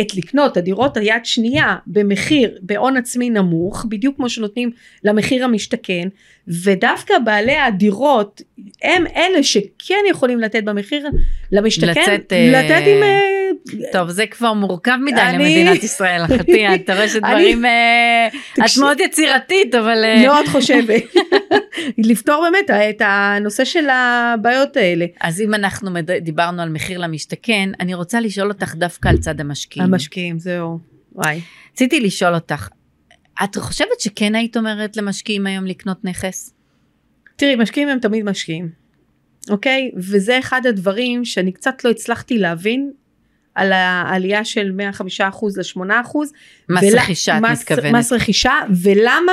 את 0.00 0.14
לקנות 0.14 0.56
הדירות 0.56 0.96
היד 0.96 1.24
שנייה 1.24 1.76
במחיר 1.86 2.58
בהון 2.62 2.96
עצמי 2.96 3.30
נמוך 3.30 3.86
בדיוק 3.88 4.16
כמו 4.16 4.28
שנותנים 4.28 4.70
למחיר 5.04 5.44
המשתכן 5.44 6.08
ודווקא 6.48 7.18
בעלי 7.18 7.56
הדירות 7.56 8.42
הם 8.82 9.04
אלה 9.16 9.42
שכן 9.42 10.04
יכולים 10.10 10.40
לתת 10.40 10.64
במחיר 10.64 11.08
למשתכן 11.52 11.90
לצאת, 11.90 12.32
אה, 12.32 12.50
לתת 12.52 12.86
עם 12.86 13.02
אה, 13.02 13.31
טוב, 13.92 14.10
זה 14.10 14.26
כבר 14.26 14.52
מורכב 14.52 14.96
מדי 15.04 15.20
אני- 15.20 15.38
למדינת 15.38 15.82
ישראל, 15.82 16.24
אחותי, 16.24 16.74
את 16.74 16.90
רואה 16.90 17.08
שדברים, 17.08 17.64
אה, 17.64 18.28
את 18.54 18.78
מאוד 18.80 19.00
יצירתית, 19.00 19.74
אבל... 19.74 20.04
אה, 20.04 20.22
מאוד 20.22 20.46
חושבת. 20.46 21.02
לפתור 22.10 22.44
באמת 22.50 22.70
את 22.90 23.02
הנושא 23.04 23.64
של 23.64 23.86
הבעיות 23.90 24.76
האלה. 24.76 25.06
אז 25.20 25.40
אם 25.40 25.54
אנחנו 25.54 25.90
דיברנו 26.20 26.62
על 26.62 26.68
מחיר 26.68 26.98
למשתכן, 26.98 27.70
אני 27.80 27.94
רוצה 27.94 28.20
לשאול 28.20 28.48
אותך 28.48 28.74
דווקא 28.74 29.08
על 29.08 29.18
צד 29.18 29.40
המשקיעים. 29.40 29.88
המשקיעים 29.88 30.38
זהו. 30.38 30.78
וואי. 31.12 31.40
רציתי 31.72 32.00
לשאול 32.00 32.34
אותך, 32.34 32.68
את 33.44 33.56
חושבת 33.56 34.00
שכן 34.00 34.34
היית 34.34 34.56
אומרת 34.56 34.96
למשקיעים 34.96 35.46
היום 35.46 35.66
לקנות 35.66 36.04
נכס? 36.04 36.54
תראי 37.36 37.56
משקיעים 37.56 37.88
הם 37.88 37.98
תמיד 37.98 38.24
משקיעים 38.24 38.82
אוקיי? 39.50 39.90
וזה 39.96 40.38
אחד 40.38 40.66
הדברים 40.66 41.24
שאני 41.24 41.52
קצת 41.52 41.84
לא 41.84 41.90
הצלחתי 41.90 42.38
להבין 42.38 42.90
על 43.54 43.72
העלייה 43.72 44.44
של 44.44 44.72
105% 44.78 45.22
ל-8% 45.56 46.18
מס 46.68 46.82
ול- 46.82 46.98
רכישה, 46.98 47.36
את 47.38 47.42
מס- 47.42 47.60
מתכוונת. 47.60 47.94
מס 47.94 48.12
רכישה 48.12 48.52
ולמה 48.82 49.32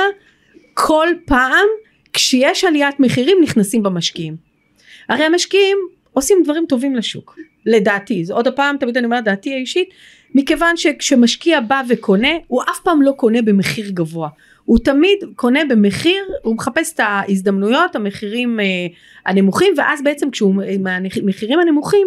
כל 0.74 1.08
פעם 1.26 1.66
כשיש 2.12 2.64
עליית 2.64 3.00
מחירים 3.00 3.38
נכנסים 3.42 3.82
במשקיעים. 3.82 4.36
הרי 5.08 5.24
המשקיעים 5.24 5.78
עושים 6.12 6.38
דברים 6.44 6.64
טובים 6.68 6.96
לשוק 6.96 7.38
לדעתי 7.66 8.24
זה 8.24 8.34
עוד 8.34 8.46
הפעם 8.46 8.76
תמיד 8.76 8.96
אני 8.96 9.04
אומרת 9.06 9.24
דעתי 9.24 9.54
האישית 9.54 9.88
מכיוון 10.34 10.76
שכשמשקיע 10.76 11.60
בא 11.60 11.82
וקונה 11.88 12.28
הוא 12.46 12.62
אף 12.62 12.80
פעם 12.84 13.02
לא 13.02 13.12
קונה 13.12 13.42
במחיר 13.42 13.90
גבוה 13.90 14.28
הוא 14.64 14.78
תמיד 14.84 15.18
קונה 15.36 15.60
במחיר 15.68 16.24
הוא 16.42 16.54
מחפש 16.54 16.92
את 16.94 17.00
ההזדמנויות 17.02 17.96
המחירים 17.96 18.60
אה, 18.60 18.64
הנמוכים 19.26 19.74
ואז 19.76 20.02
בעצם 20.02 20.30
כשהוא 20.30 20.62
עם 20.62 20.86
המחירים 20.86 21.60
הנמוכים 21.60 22.06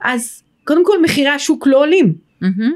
אז 0.00 0.42
קודם 0.64 0.84
כל 0.84 1.02
מחירי 1.02 1.28
השוק 1.28 1.66
לא 1.66 1.78
עולים 1.78 2.14
מהמם, 2.40 2.72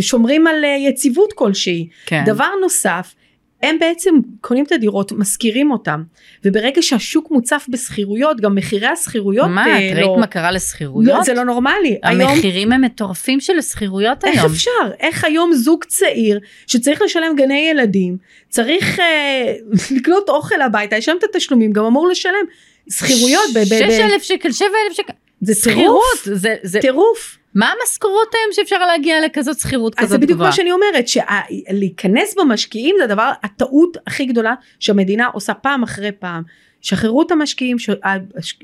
שומרים 0.00 0.46
על 0.46 0.64
אה, 0.64 0.76
יציבות 0.88 1.32
כלשהי 1.32 1.88
כן. 2.06 2.22
דבר 2.26 2.48
נוסף 2.60 3.14
הם 3.62 3.78
בעצם 3.78 4.14
קונים 4.40 4.64
את 4.64 4.72
הדירות 4.72 5.12
משכירים 5.12 5.70
אותם 5.70 6.02
וברגע 6.44 6.82
שהשוק 6.82 7.30
מוצף 7.30 7.66
בשכירויות 7.68 8.40
גם 8.40 8.54
מחירי 8.54 8.86
השכירויות 8.86 9.48
מה, 9.48 9.66
אה, 9.66 9.88
את 9.88 9.94
ראית 9.94 10.06
לא, 10.06 10.16
מה 10.20 10.26
קרה 10.26 10.52
לשכירויות? 10.52 11.16
לא, 11.18 11.22
זה 11.22 11.34
לא 11.34 11.44
נורמלי 11.44 11.98
היום 12.02 12.30
המחירים 12.30 12.72
הם 12.72 12.80
מטורפים 12.80 13.40
של 13.40 13.58
השכירויות 13.58 14.24
איך 14.24 14.38
היום. 14.38 14.52
אפשר 14.52 14.70
איך 15.00 15.24
היום 15.24 15.52
זוג 15.52 15.84
צעיר 15.84 16.40
שצריך 16.66 17.02
לשלם 17.02 17.36
גני 17.36 17.68
ילדים 17.70 18.16
צריך 18.48 19.00
אה, 19.00 19.54
לקנות 19.96 20.28
אוכל 20.28 20.62
הביתה 20.62 20.96
יש 20.96 21.04
שם 21.04 21.16
את 21.18 21.24
התשלומים 21.24 21.72
גם 21.72 21.84
אמור 21.84 22.08
לשלם 22.08 22.44
שכירויות 22.90 23.44
ב- 23.54 23.64
6,000 23.64 24.22
שקל, 24.22 24.52
7,000 24.52 24.92
שקל. 24.92 25.12
זה 25.40 25.54
שכירות, 25.54 25.76
טירוף 26.24 26.24
זה, 26.24 26.56
זה, 26.62 26.80
טירוף. 26.80 27.38
מה 27.54 27.72
המשכורות 27.80 28.28
היום 28.34 28.52
שאפשר 28.52 28.86
להגיע 28.86 29.16
לכזאת 29.26 29.58
שכירות 29.58 29.94
אז 29.98 30.00
זה 30.00 30.06
כזאת 30.06 30.20
בדיוק 30.20 30.36
גבוהה? 30.36 30.50
מה 30.50 30.56
שאני 30.56 30.72
אומרת 30.72 31.08
שלהיכנס 31.08 32.34
במשקיעים 32.38 32.96
זה 32.98 33.04
הדבר 33.04 33.32
הטעות 33.42 33.96
הכי 34.06 34.24
גדולה 34.24 34.54
שהמדינה 34.80 35.26
עושה 35.26 35.54
פעם 35.54 35.82
אחרי 35.82 36.12
פעם. 36.12 36.42
שחררו 36.80 37.22
את 37.22 37.30
המשקיעים 37.30 37.76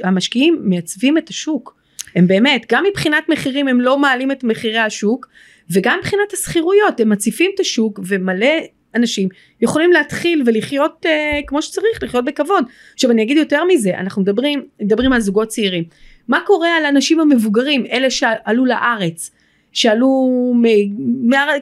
המשקיעים 0.03 0.59
מייצבים 0.61 1.19
את 1.19 1.29
השוק. 1.29 1.77
הם 2.17 2.27
באמת 2.27 2.67
גם 2.73 2.85
מבחינת 2.91 3.29
מחירים 3.29 3.69
הם 3.69 3.81
לא 3.81 3.99
מעלים 3.99 4.31
את 4.31 4.45
מחירי 4.45 4.79
השוק 4.79 5.29
וגם 5.71 5.99
מבחינת 5.99 6.33
השכירויות 6.33 7.01
הם 7.01 7.09
מציפים 7.09 7.51
את 7.55 7.61
השוק 7.61 8.01
ומלא 8.07 8.47
אנשים 8.95 9.29
יכולים 9.61 9.93
להתחיל 9.93 10.43
ולחיות 10.47 11.07
אה, 11.07 11.41
כמו 11.47 11.63
שצריך 11.63 12.03
לחיות 12.03 12.25
בכבוד. 12.25 12.65
עכשיו 12.95 13.11
אני 13.11 13.23
אגיד 13.23 13.37
יותר 13.37 13.65
מזה 13.65 13.99
אנחנו 13.99 14.23
מדברים 14.23 14.65
מדברים 14.81 15.13
על 15.13 15.21
זוגות 15.21 15.49
צעירים 15.49 15.85
מה 16.29 16.41
קורה 16.47 16.77
על 16.77 16.85
האנשים 16.85 17.21
המבוגרים 17.21 17.87
אלה 17.93 18.11
שעלו 18.11 18.65
לארץ 18.67 19.31
שעלו 19.73 20.09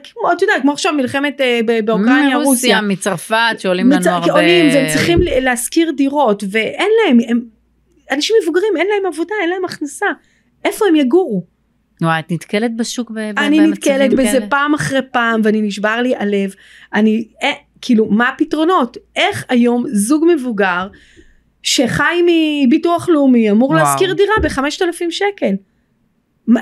כמו 0.03 0.31
את 0.31 0.41
יודעת 0.41 0.61
כמו 0.61 0.71
עכשיו 0.71 0.93
מלחמת 0.93 1.41
אה, 1.41 1.59
באוקראינה 1.85 2.21
רוסיה. 2.35 2.35
מרוסיה, 2.37 2.81
מצרפת, 2.81 3.55
שעולים 3.59 3.89
לנו 3.91 3.99
מצ- 3.99 4.07
הרבה... 4.07 4.31
עולים 4.33 4.65
והם 4.73 4.87
צריכים 4.89 5.19
להשכיר 5.41 5.91
דירות 5.97 6.43
ואין 6.51 6.89
להם 7.05 7.17
הם 7.27 7.41
אנשים 8.11 8.35
מבוגרים 8.43 8.77
אין 8.77 8.87
להם 8.87 9.13
עבודה 9.13 9.35
אין 9.41 9.49
להם 9.49 9.65
הכנסה. 9.65 10.05
איפה 10.65 10.85
הם 10.89 10.95
יגורו? 10.95 11.43
וואי, 12.01 12.19
את 12.19 12.31
נתקלת 12.31 12.75
בשוק 12.75 13.11
ב- 13.11 13.17
אני 13.17 13.59
נתקלת 13.59 14.13
בזה 14.13 14.23
כאלה? 14.31 14.47
פעם 14.49 14.73
אחרי 14.73 14.99
פעם 15.11 15.41
ואני 15.43 15.61
נשבר 15.61 16.01
לי 16.01 16.15
הלב. 16.15 16.53
אני 16.93 17.27
אה, 17.43 17.51
כאילו 17.81 18.05
מה 18.05 18.29
הפתרונות? 18.29 18.97
איך 19.15 19.45
היום 19.49 19.85
זוג 19.91 20.25
מבוגר 20.35 20.87
שחי 21.65 22.21
מביטוח 22.25 23.09
לאומי 23.09 23.51
אמור 23.51 23.69
וואו. 23.69 23.79
להשכיר 23.83 24.13
דירה 24.13 24.33
בחמשת 24.43 24.81
אלפים 24.81 25.11
שקל. 25.11 25.53
מה- 26.47 26.61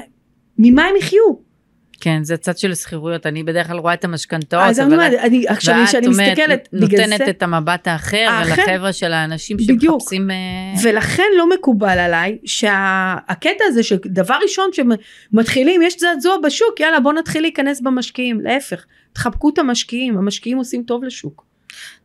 ממה 0.58 0.86
הם 0.86 0.96
יחיו? 1.00 1.54
כן, 2.02 2.24
זה 2.24 2.38
צד 2.38 2.58
של 2.58 2.76
שכירויות, 2.76 3.26
אני 3.26 3.44
בדרך 3.44 3.68
כלל 3.68 3.78
רואה 3.78 3.94
את 3.94 4.06
המשכנתאות, 4.06 4.64
אז 4.66 4.80
אני 4.80 4.94
אומרת, 4.94 5.14
אני 5.14 5.48
עכשיו 5.48 5.76
כשאני 5.88 6.08
מסתכלת 6.08 6.70
בגלל 6.74 7.02
נותנת 7.02 7.18
זה 7.18 7.30
את 7.30 7.44
המבט 7.44 7.88
האחר, 7.88 8.18
האחר. 8.18 8.62
ולחבר'ה 8.62 8.94
של 8.94 9.14
האנשים 9.14 9.58
בדיוק. 9.58 9.82
שמחפשים... 9.82 10.32
אה, 10.32 10.36
ולכן 10.84 11.24
לא 11.38 11.50
מקובל 11.50 12.00
עליי 12.00 12.38
שהקטע 12.46 13.64
הזה 13.68 13.84
שדבר 13.84 14.36
ראשון 14.44 14.70
שמתחילים 14.74 15.82
יש 15.82 16.00
זעזוע 16.00 16.38
בשוק 16.44 16.80
יאללה 16.80 17.00
בוא 17.00 17.14
נתחיל 17.14 17.42
להיכנס 17.42 17.82
במשקיעים 17.82 18.42
להפך 18.42 18.86
תחבקו 19.14 19.50
את 19.50 19.60
המשקיעים 19.60 20.18
המשקיעים 20.18 20.58
עושים 20.58 20.84
טוב 20.84 21.04
לשוק. 21.04 21.53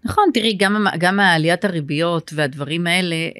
נכון, 0.04 0.24
תראי, 0.34 0.54
גם, 0.58 0.86
גם 0.98 1.20
העליית 1.20 1.64
הריביות 1.64 2.30
והדברים 2.34 2.86
האלה, 2.86 3.14
אה, 3.14 3.30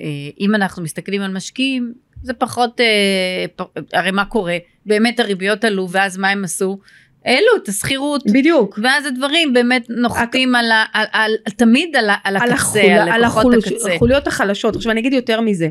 אם 0.41 0.55
אנחנו 0.55 0.83
מסתכלים 0.83 1.23
על 1.23 1.33
משקיעים, 1.33 1.93
זה 2.23 2.35
פחות, 2.35 2.81
אה, 2.81 3.67
הרי 3.93 4.11
מה 4.11 4.25
קורה? 4.25 4.57
באמת 4.87 5.21
הריביות 5.21 5.65
עלו, 5.65 5.89
ואז 5.91 6.17
מה 6.17 6.29
הם 6.29 6.45
עשו? 6.45 6.79
העלו 7.25 7.57
את 7.63 7.69
השכירות. 7.69 8.23
בדיוק. 8.33 8.79
ואז 8.83 9.07
הדברים 9.07 9.53
באמת 9.53 9.87
נוחתים 9.89 10.55
על, 10.55 10.71
ה, 10.71 10.85
על, 10.93 11.07
על, 11.13 11.33
על 11.47 11.53
תמיד 11.53 11.97
על, 11.97 12.11
על 12.25 12.37
על, 12.37 12.53
הקצה, 12.53 12.55
החול, 12.55 12.91
על 12.91 13.09
על 13.09 13.25
החול, 13.25 13.59
הקצה. 13.59 13.95
החוליות 13.95 14.27
החלשות. 14.27 14.77
עכשיו 14.77 14.93
אני 14.93 15.01
אגיד 15.01 15.13
יותר 15.13 15.41
מזה. 15.41 15.69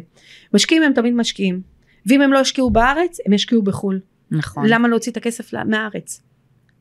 משקיעים 0.53 0.83
הם 0.83 0.93
תמיד 0.93 1.13
משקיעים. 1.13 1.61
ואם 2.05 2.21
הם 2.21 2.33
לא 2.33 2.39
ישקיעו 2.39 2.69
בארץ 2.69 3.17
הם 3.25 3.33
ישקיעו 3.33 3.61
בחו"ל. 3.61 3.99
נכון. 4.31 4.65
למה 4.67 4.87
להוציא 4.87 5.11
את 5.11 5.17
הכסף 5.17 5.53
מהארץ? 5.53 6.21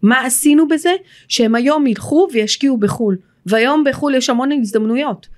מה 0.03 0.27
עשינו 0.27 0.69
בזה? 0.69 0.91
שהם 1.29 1.55
היום 1.55 1.87
ילכו 1.87 2.29
וישקיעו 2.33 2.79
בחו"ל. 2.79 3.17
והיום 3.47 3.85
בחו"ל 3.87 4.15
יש 4.15 4.31
המון 4.31 4.53
הזדמנויות. 4.53 5.29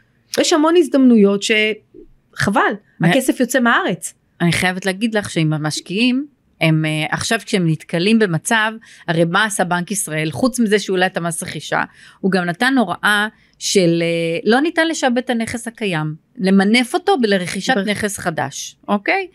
יש 0.41 0.53
המון 0.53 0.75
הזדמנויות 0.77 1.43
שחבל, 1.43 2.61
מה- 3.01 3.09
הכסף 3.09 3.41
יוצא 3.41 3.61
מהארץ. 3.61 4.15
אני 4.41 4.53
חייבת 4.53 4.87
להגיד 4.87 5.15
לך 5.15 5.31
שעם 5.31 5.53
המשקיעים, 5.53 6.27
הם 6.61 6.85
אה, 6.85 7.07
עכשיו 7.11 7.39
כשהם 7.45 7.69
נתקלים 7.71 8.19
במצב, 8.19 8.73
הרי 9.09 9.25
מה 9.25 9.45
עשה 9.45 9.65
בנק 9.65 9.91
ישראל? 9.91 10.31
חוץ 10.31 10.61
מזה 10.61 10.79
שהוא 10.79 10.97
העלה 10.97 11.07
את 11.07 11.17
המס 11.17 11.43
רכישה, 11.43 11.83
הוא 12.21 12.33
גם 12.33 12.45
נתן 12.45 12.75
הוראה 12.79 13.29
של 13.59 14.03
אה, 14.03 14.39
לא 14.51 14.61
ניתן 14.61 14.89
לשעבד 14.89 15.19
את 15.19 15.31
הנכס 15.31 15.69
הקיים, 15.69 16.15
למנף 16.39 16.95
אותו 16.95 17.13
לרכישת 17.23 17.75
בר- 17.75 17.85
נכס 17.85 18.19
חדש, 18.19 18.77
אוקיי? 18.89 19.27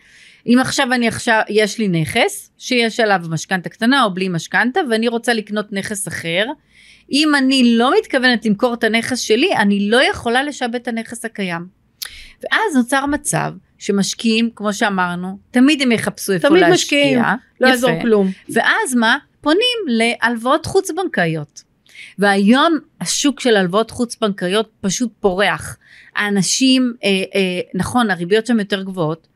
אם 0.47 0.57
עכשיו 0.61 0.93
אני 0.93 1.07
עכשיו, 1.07 1.41
יש 1.49 1.77
לי 1.79 1.87
נכס 1.87 2.51
שיש 2.57 2.99
עליו 2.99 3.21
משכנתה 3.29 3.69
קטנה 3.69 4.03
או 4.03 4.13
בלי 4.13 4.29
משכנתה 4.29 4.79
ואני 4.91 5.07
רוצה 5.07 5.33
לקנות 5.33 5.73
נכס 5.73 6.07
אחר, 6.07 6.45
אם 7.13 7.35
אני 7.35 7.75
לא 7.75 7.93
מתכוונת 7.99 8.45
למכור 8.45 8.73
את 8.73 8.83
הנכס 8.83 9.19
שלי, 9.19 9.55
אני 9.55 9.89
לא 9.89 10.03
יכולה 10.03 10.43
לשעבד 10.43 10.75
את 10.75 10.87
הנכס 10.87 11.25
הקיים. 11.25 11.67
ואז 12.43 12.75
נוצר 12.75 13.05
מצב 13.05 13.53
שמשקיעים, 13.77 14.49
כמו 14.55 14.73
שאמרנו, 14.73 15.37
תמיד 15.51 15.81
הם 15.81 15.91
יחפשו 15.91 16.33
איפה 16.33 16.47
תמיד 16.47 16.61
להשקיע. 16.61 16.73
משקיעים, 16.73 17.19
לא. 17.61 17.67
יעזור 17.67 17.91
כלום. 18.01 18.31
ואז 18.49 18.95
מה? 18.95 19.17
פונים 19.41 19.77
להלוואות 19.87 20.65
חוץ 20.65 20.91
בנקאיות. 20.91 21.63
והיום 22.19 22.77
השוק 23.01 23.39
של 23.39 23.55
הלוואות 23.55 23.91
חוץ 23.91 24.15
בנקאיות 24.21 24.69
פשוט 24.81 25.11
פורח. 25.19 25.77
האנשים, 26.15 26.93
אה, 27.03 27.09
אה, 27.09 27.59
נכון, 27.75 28.11
הריביות 28.11 28.45
שם 28.45 28.59
יותר 28.59 28.83
גבוהות, 28.83 29.27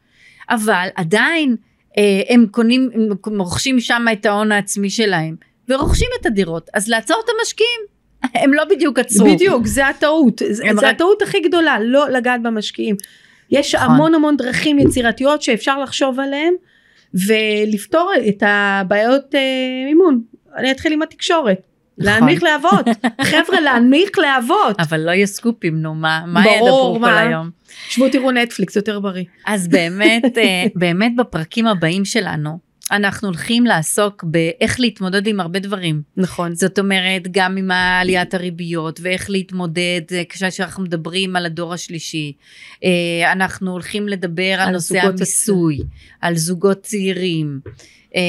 אבל 0.49 0.87
עדיין 0.95 1.55
אה, 1.97 2.21
הם 2.29 2.45
קונים, 2.51 2.89
הם 3.25 3.41
רוכשים 3.41 3.79
שם 3.79 4.05
את 4.13 4.25
ההון 4.25 4.51
העצמי 4.51 4.89
שלהם, 4.89 5.35
ורוכשים 5.69 6.07
את 6.21 6.25
הדירות, 6.25 6.69
אז 6.73 6.87
לעצור 6.89 7.21
את 7.25 7.29
המשקיעים. 7.39 7.79
הם 8.33 8.53
לא 8.53 8.63
בדיוק 8.65 8.99
עצרו. 8.99 9.27
בדיוק, 9.33 9.65
זה 9.67 9.87
הטעות. 9.87 10.41
זה 10.49 10.63
רק- 10.77 10.83
הטעות 10.83 11.21
הכי 11.21 11.39
גדולה, 11.39 11.77
לא 11.79 12.09
לגעת 12.09 12.41
במשקיעים. 12.43 12.95
יש 13.51 13.75
נכון. 13.75 13.89
המון 13.89 14.15
המון 14.15 14.37
דרכים 14.37 14.79
יצירתיות 14.79 15.41
שאפשר 15.41 15.79
לחשוב 15.79 16.19
עליהן 16.19 16.53
ולפתור 17.13 18.11
את 18.29 18.43
הבעיות 18.45 19.35
אה, 19.35 19.39
מימון. 19.85 20.21
אני 20.57 20.71
אתחיל 20.71 20.93
עם 20.93 21.01
התקשורת. 21.01 21.57
נכון. 21.97 22.13
להנמיך 22.13 22.43
להבות. 22.43 22.85
חבר'ה, 23.31 23.59
להנמיך 23.59 24.09
להבות. 24.19 24.79
אבל 24.79 24.99
לא 24.99 25.11
יהיה 25.11 25.25
סקופים, 25.25 25.81
נו, 25.81 25.95
מה, 25.95 26.23
מה 26.27 26.47
ידברו 26.47 26.97
כל? 27.01 27.09
היום? 27.17 27.49
שבו 27.89 28.09
תראו 28.09 28.31
נטפליקס, 28.31 28.75
יותר 28.75 28.99
בריא. 28.99 29.23
אז 29.45 29.67
באמת, 29.67 30.37
אה, 30.37 30.63
באמת 30.75 31.15
בפרקים 31.15 31.67
הבאים 31.67 32.05
שלנו, 32.05 32.59
אנחנו 32.91 33.27
הולכים 33.27 33.65
לעסוק 33.65 34.23
באיך 34.23 34.79
להתמודד 34.79 35.27
עם 35.27 35.39
הרבה 35.39 35.59
דברים. 35.59 36.01
נכון. 36.17 36.55
זאת 36.55 36.79
אומרת, 36.79 37.27
גם 37.31 37.57
עם 37.57 37.71
עליית 37.71 38.33
הריביות, 38.33 38.99
ואיך 39.03 39.29
להתמודד 39.29 40.01
כשאנחנו 40.29 40.83
מדברים 40.83 41.35
על 41.35 41.45
הדור 41.45 41.73
השלישי. 41.73 42.33
אה, 42.83 43.31
אנחנו 43.31 43.71
הולכים 43.71 44.07
לדבר 44.07 44.53
על 44.53 44.67
על 44.67 44.73
נושא 44.73 44.99
המיסוי, 44.99 45.79
על 46.21 46.35
זוגות 46.35 46.81
צעירים. 46.81 47.59
אה, 48.15 48.21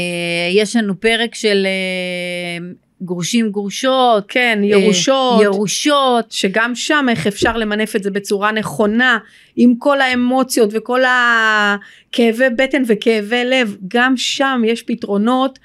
יש 0.53 0.77
לנו 0.77 1.01
פרק 1.01 1.35
של 1.35 1.67
אה, 1.67 2.69
גרושים 3.03 3.51
גרושות, 3.51 4.25
כן, 4.29 4.59
אה, 4.63 4.69
ירושות. 4.69 5.43
ירושות. 5.43 6.33
שגם 6.33 6.75
שם 6.75 7.07
איך 7.11 7.27
אפשר 7.27 7.57
למנף 7.57 7.97
את 7.97 8.03
זה 8.03 8.11
בצורה 8.11 8.53
נכונה 8.53 9.19
עם 9.57 9.75
כל 9.79 10.01
האמוציות 10.01 10.71
וכל 10.73 11.01
הכאבי 11.05 12.51
בטן 12.59 12.83
וכאבי 12.87 13.45
לב 13.45 13.77
גם 13.89 14.17
שם 14.17 14.63
יש 14.67 14.83
פתרונות 14.83 15.59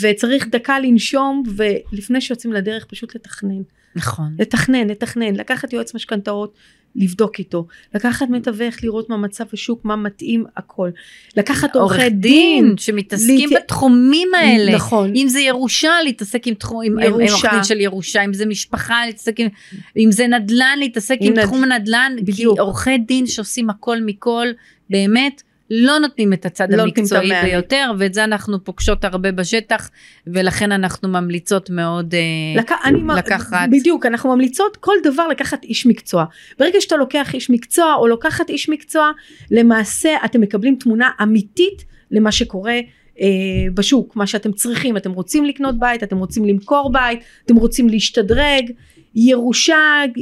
וצריך 0.00 0.48
דקה 0.48 0.78
לנשום 0.80 1.42
ולפני 1.56 2.20
שיוצאים 2.20 2.52
לדרך 2.52 2.84
פשוט 2.84 3.14
לתכנן 3.14 3.62
נכון. 3.96 4.34
לתכנן 4.38 4.88
לתכנן 4.88 5.34
לקחת 5.36 5.72
יועץ 5.72 5.94
משכנתאות 5.94 6.54
לבדוק 6.96 7.38
איתו 7.38 7.66
לקחת 7.94 8.26
מתווך 8.30 8.84
לראות 8.84 9.10
מה 9.10 9.16
מצב 9.16 9.44
השוק 9.52 9.84
מה 9.84 9.96
מתאים 9.96 10.44
הכל 10.56 10.90
לקחת 11.36 11.76
עורכי 11.76 12.10
דין 12.10 12.74
שמתעסקים 12.76 13.50
להת- 13.50 13.62
בתחומים 13.62 14.28
האלה. 14.34 14.74
נכון 14.74 15.12
אם 15.16 15.26
זה 15.28 15.40
ירושה 15.40 15.92
להתעסק 16.04 16.46
עם 16.46 16.54
תחום, 16.54 16.82
עם. 16.84 16.98
עורך 17.12 17.44
דין 17.54 17.64
של 17.64 17.80
ירושה, 17.80 18.24
אם 18.24 18.32
זה 18.34 18.46
משפחה 18.46 19.06
להתעסק 19.06 19.40
עם, 19.40 19.48
אם 19.96 20.12
זה 20.12 20.26
נדל"ן 20.26 20.78
להתעסק 20.78 21.16
עם 21.20 21.26
עם 21.32 21.38
נד- 21.38 21.44
תחום 21.44 21.64
הנדל"ן, 21.64 22.12
בדיוק. 22.24 22.54
כי 22.56 22.60
עורכי 22.60 22.98
דין 22.98 23.26
שעושים 23.26 23.70
הכל 23.70 23.96
מכל, 24.06 24.46
באמת 24.90 25.42
לא 25.74 25.98
נותנים 25.98 26.32
את 26.32 26.46
הצד 26.46 26.68
לא 26.70 26.74
את 26.74 26.80
המקצועי 26.98 27.26
המענה. 27.26 27.48
ביותר, 27.48 27.90
ואת 27.98 28.14
זה 28.14 28.24
אנחנו 28.24 28.64
פוגשות 28.64 29.04
הרבה 29.04 29.32
בשטח, 29.32 29.90
ולכן 30.26 30.72
אנחנו 30.72 31.08
ממליצות 31.08 31.70
מאוד, 31.70 32.14
אה, 32.14 32.20
לק... 32.62 32.72
אני 32.84 32.98
לקחת- 33.18 33.68
בדיוק 33.70 34.06
אנחנו 34.06 34.34
ממליצות 34.34 34.76
כל 34.76 34.94
דבר 35.04 35.28
לקחת 35.28 35.64
איש 35.64 35.86
מקצוע. 35.86 36.24
ברגע 36.58 36.80
שאתה 36.80 36.96
לוקח 36.96 37.34
איש 37.34 37.50
מקצוע 37.50 37.94
או 37.94 38.06
לוקחת 38.06 38.50
איש 38.50 38.68
מקצוע 38.68 39.10
למעשה 39.50 40.10
אתם 40.24 40.40
מקבלים 40.40 40.76
תמונה 40.76 41.10
אמיתית 41.22 41.84
למה 42.10 42.32
שקורה 42.32 42.78
אה, 43.20 43.26
בשוק. 43.74 44.16
מה 44.16 44.26
שאתם 44.26 44.52
צריכים 44.52 44.96
אתם 44.96 45.12
רוצים 45.12 45.44
לקנות 45.44 45.78
בית 45.78 46.02
אתם 46.02 46.18
רוצים 46.18 46.44
למכור 46.44 46.92
בית 46.92 47.20
אתם 47.44 47.56
רוצים 47.56 47.88
להשתדרג. 47.88 48.70
ירושה 49.14 49.78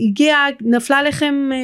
הגיעה 0.09 0.47
נפלה 0.61 1.03
לכם 1.03 1.51
אה, 1.53 1.59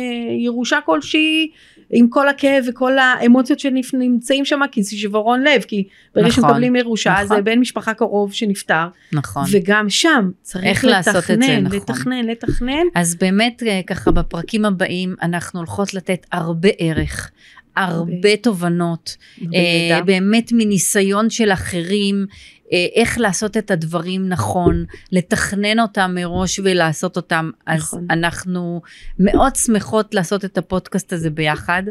ירושה 0.45 0.79
כלשהי 0.87 1.51
עם 1.91 2.09
כל 2.09 2.29
הכאב 2.29 2.65
וכל 2.69 2.99
האמוציות 2.99 3.59
שנמצאים 3.61 4.45
שם 4.45 4.61
כי 4.73 4.83
זה 4.83 4.97
שברון 4.97 5.43
לב 5.43 5.63
כי 5.63 5.85
ברגע 6.15 6.29
נכון, 6.29 6.45
שמקבלים 6.45 6.77
ירושה 6.77 7.15
נכון. 7.25 7.37
זה 7.37 7.43
בן 7.43 7.59
משפחה 7.59 7.95
קרוב 7.95 8.33
שנפטר 8.33 8.87
נכון. 9.13 9.45
וגם 9.51 9.91
שם 9.91 10.31
צריך 10.43 10.85
לתכנן, 10.85 11.47
זה, 11.47 11.59
נכון. 11.61 11.77
לתכנן, 11.77 12.27
לתכנן. 12.27 12.85
אז 12.95 13.15
באמת 13.15 13.63
אה, 13.67 13.81
ככה 13.87 14.11
בפרקים 14.11 14.65
הבאים 14.65 15.15
אנחנו 15.23 15.61
הולכות 15.61 15.95
לתת 15.95 16.27
הרבה 16.33 16.69
ערך. 16.79 17.31
הרבה 17.77 18.37
תובנות, 18.37 19.17
אה, 19.43 19.47
בידע. 19.49 20.01
באמת 20.05 20.53
מניסיון 20.53 21.31
של 21.31 21.53
אחרים, 21.53 22.27
אה, 22.31 22.35
איך 22.73 23.19
לעשות 23.19 23.57
את 23.57 23.71
הדברים 23.71 24.29
נכון, 24.29 24.85
לתכנן 25.13 25.81
אותם 25.81 26.13
מראש 26.15 26.61
ולעשות 26.65 27.17
אותם. 27.17 27.51
אז 27.67 27.81
נכון. 27.81 28.07
אנחנו 28.11 28.81
מאוד 29.19 29.57
שמחות 29.57 30.15
לעשות 30.15 30.45
את 30.45 30.59
הפודקאסט 30.59 31.13
הזה 31.13 31.31
ביחד, 31.31 31.83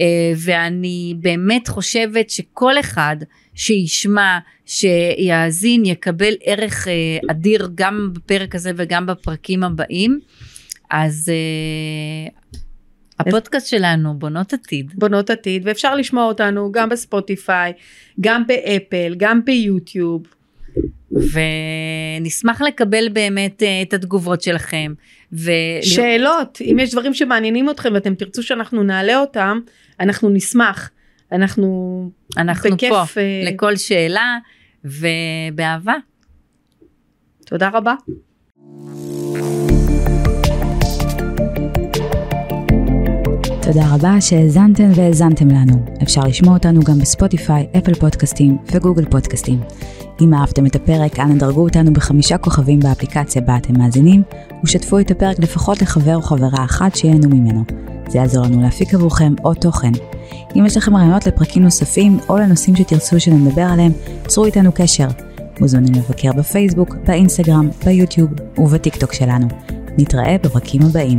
אה, 0.00 0.32
ואני 0.36 1.14
באמת 1.20 1.68
חושבת 1.68 2.30
שכל 2.30 2.80
אחד 2.80 3.16
שישמע, 3.54 4.38
שיאזין, 4.66 5.84
יקבל 5.84 6.34
ערך 6.42 6.88
אה, 6.88 6.92
אדיר 7.30 7.68
גם 7.74 8.10
בפרק 8.12 8.54
הזה 8.54 8.70
וגם 8.76 9.06
בפרקים 9.06 9.62
הבאים. 9.62 10.20
אז 10.90 11.28
אה, 11.28 12.58
הפודקאסט 13.18 13.66
שלנו, 13.66 14.14
בונות 14.14 14.52
עתיד, 14.52 14.92
בונות 14.94 15.30
עתיד 15.30 15.62
ואפשר 15.66 15.94
לשמוע 15.94 16.24
אותנו 16.24 16.72
גם 16.72 16.88
בספוטיפיי, 16.88 17.72
גם 18.20 18.46
באפל, 18.46 19.14
גם 19.16 19.44
ביוטיוב. 19.44 20.22
ונשמח 21.12 22.62
לקבל 22.62 23.08
באמת 23.08 23.62
אה, 23.62 23.82
את 23.82 23.94
התגובות 23.94 24.42
שלכם. 24.42 24.94
ו... 25.32 25.50
שאלות, 25.82 26.58
אם 26.60 26.78
יש 26.78 26.92
דברים 26.92 27.14
שמעניינים 27.14 27.70
אתכם 27.70 27.90
ואתם 27.94 28.14
תרצו 28.14 28.42
שאנחנו 28.42 28.82
נעלה 28.82 29.20
אותם, 29.20 29.60
אנחנו 30.00 30.28
נשמח. 30.30 30.90
אנחנו 31.32 32.10
אנחנו 32.36 32.70
בכיף, 32.70 32.90
פה 32.90 33.20
אה, 33.20 33.42
לכל 33.44 33.76
שאלה 33.76 34.38
ובאהבה. 34.84 35.94
תודה 37.46 37.68
רבה. 37.72 37.94
תודה 43.66 43.94
רבה 43.94 44.20
שהאזנתן 44.20 44.90
והאזנתם 44.94 45.48
לנו. 45.48 45.84
אפשר 46.02 46.20
לשמוע 46.20 46.54
אותנו 46.54 46.80
גם 46.82 46.98
בספוטיפיי, 46.98 47.66
אפל 47.78 47.94
פודקאסטים 47.94 48.58
וגוגל 48.72 49.04
פודקאסטים. 49.04 49.60
אם 50.20 50.34
אהבתם 50.34 50.66
את 50.66 50.76
הפרק, 50.76 51.18
אנא 51.20 51.34
דרגו 51.34 51.62
אותנו 51.62 51.92
בחמישה 51.92 52.38
כוכבים 52.38 52.80
באפליקציה 52.80 53.42
בה 53.42 53.56
אתם 53.56 53.78
מאזינים, 53.78 54.22
ושתפו 54.64 54.98
את 54.98 55.10
הפרק 55.10 55.38
לפחות 55.38 55.82
לחבר 55.82 56.16
או 56.16 56.22
חברה 56.22 56.64
אחת 56.64 56.96
שיהנו 56.96 57.28
ממנו. 57.28 57.64
זה 58.08 58.18
יעזור 58.18 58.44
לנו 58.44 58.62
להפיק 58.62 58.94
עבורכם 58.94 59.34
עוד 59.42 59.56
תוכן. 59.56 59.92
אם 60.56 60.66
יש 60.66 60.76
לכם 60.76 60.96
רעיונות 60.96 61.26
לפרקים 61.26 61.62
נוספים, 61.62 62.18
או 62.28 62.36
לנושאים 62.36 62.76
שתרצו 62.76 63.20
שנדבר 63.20 63.66
עליהם, 63.72 63.92
צרו 64.26 64.44
איתנו 64.44 64.70
קשר. 64.74 65.08
מוזמנים 65.60 65.94
לבקר 65.94 66.32
בפייסבוק, 66.32 66.96
באינסטגרם, 67.06 67.68
ביוטיוב 67.84 68.30
ובטיקטוק 68.58 69.12
שלנו. 69.12 69.46
נתראה 69.98 70.36
בפרקים 70.42 70.82
הבאים. 70.82 71.18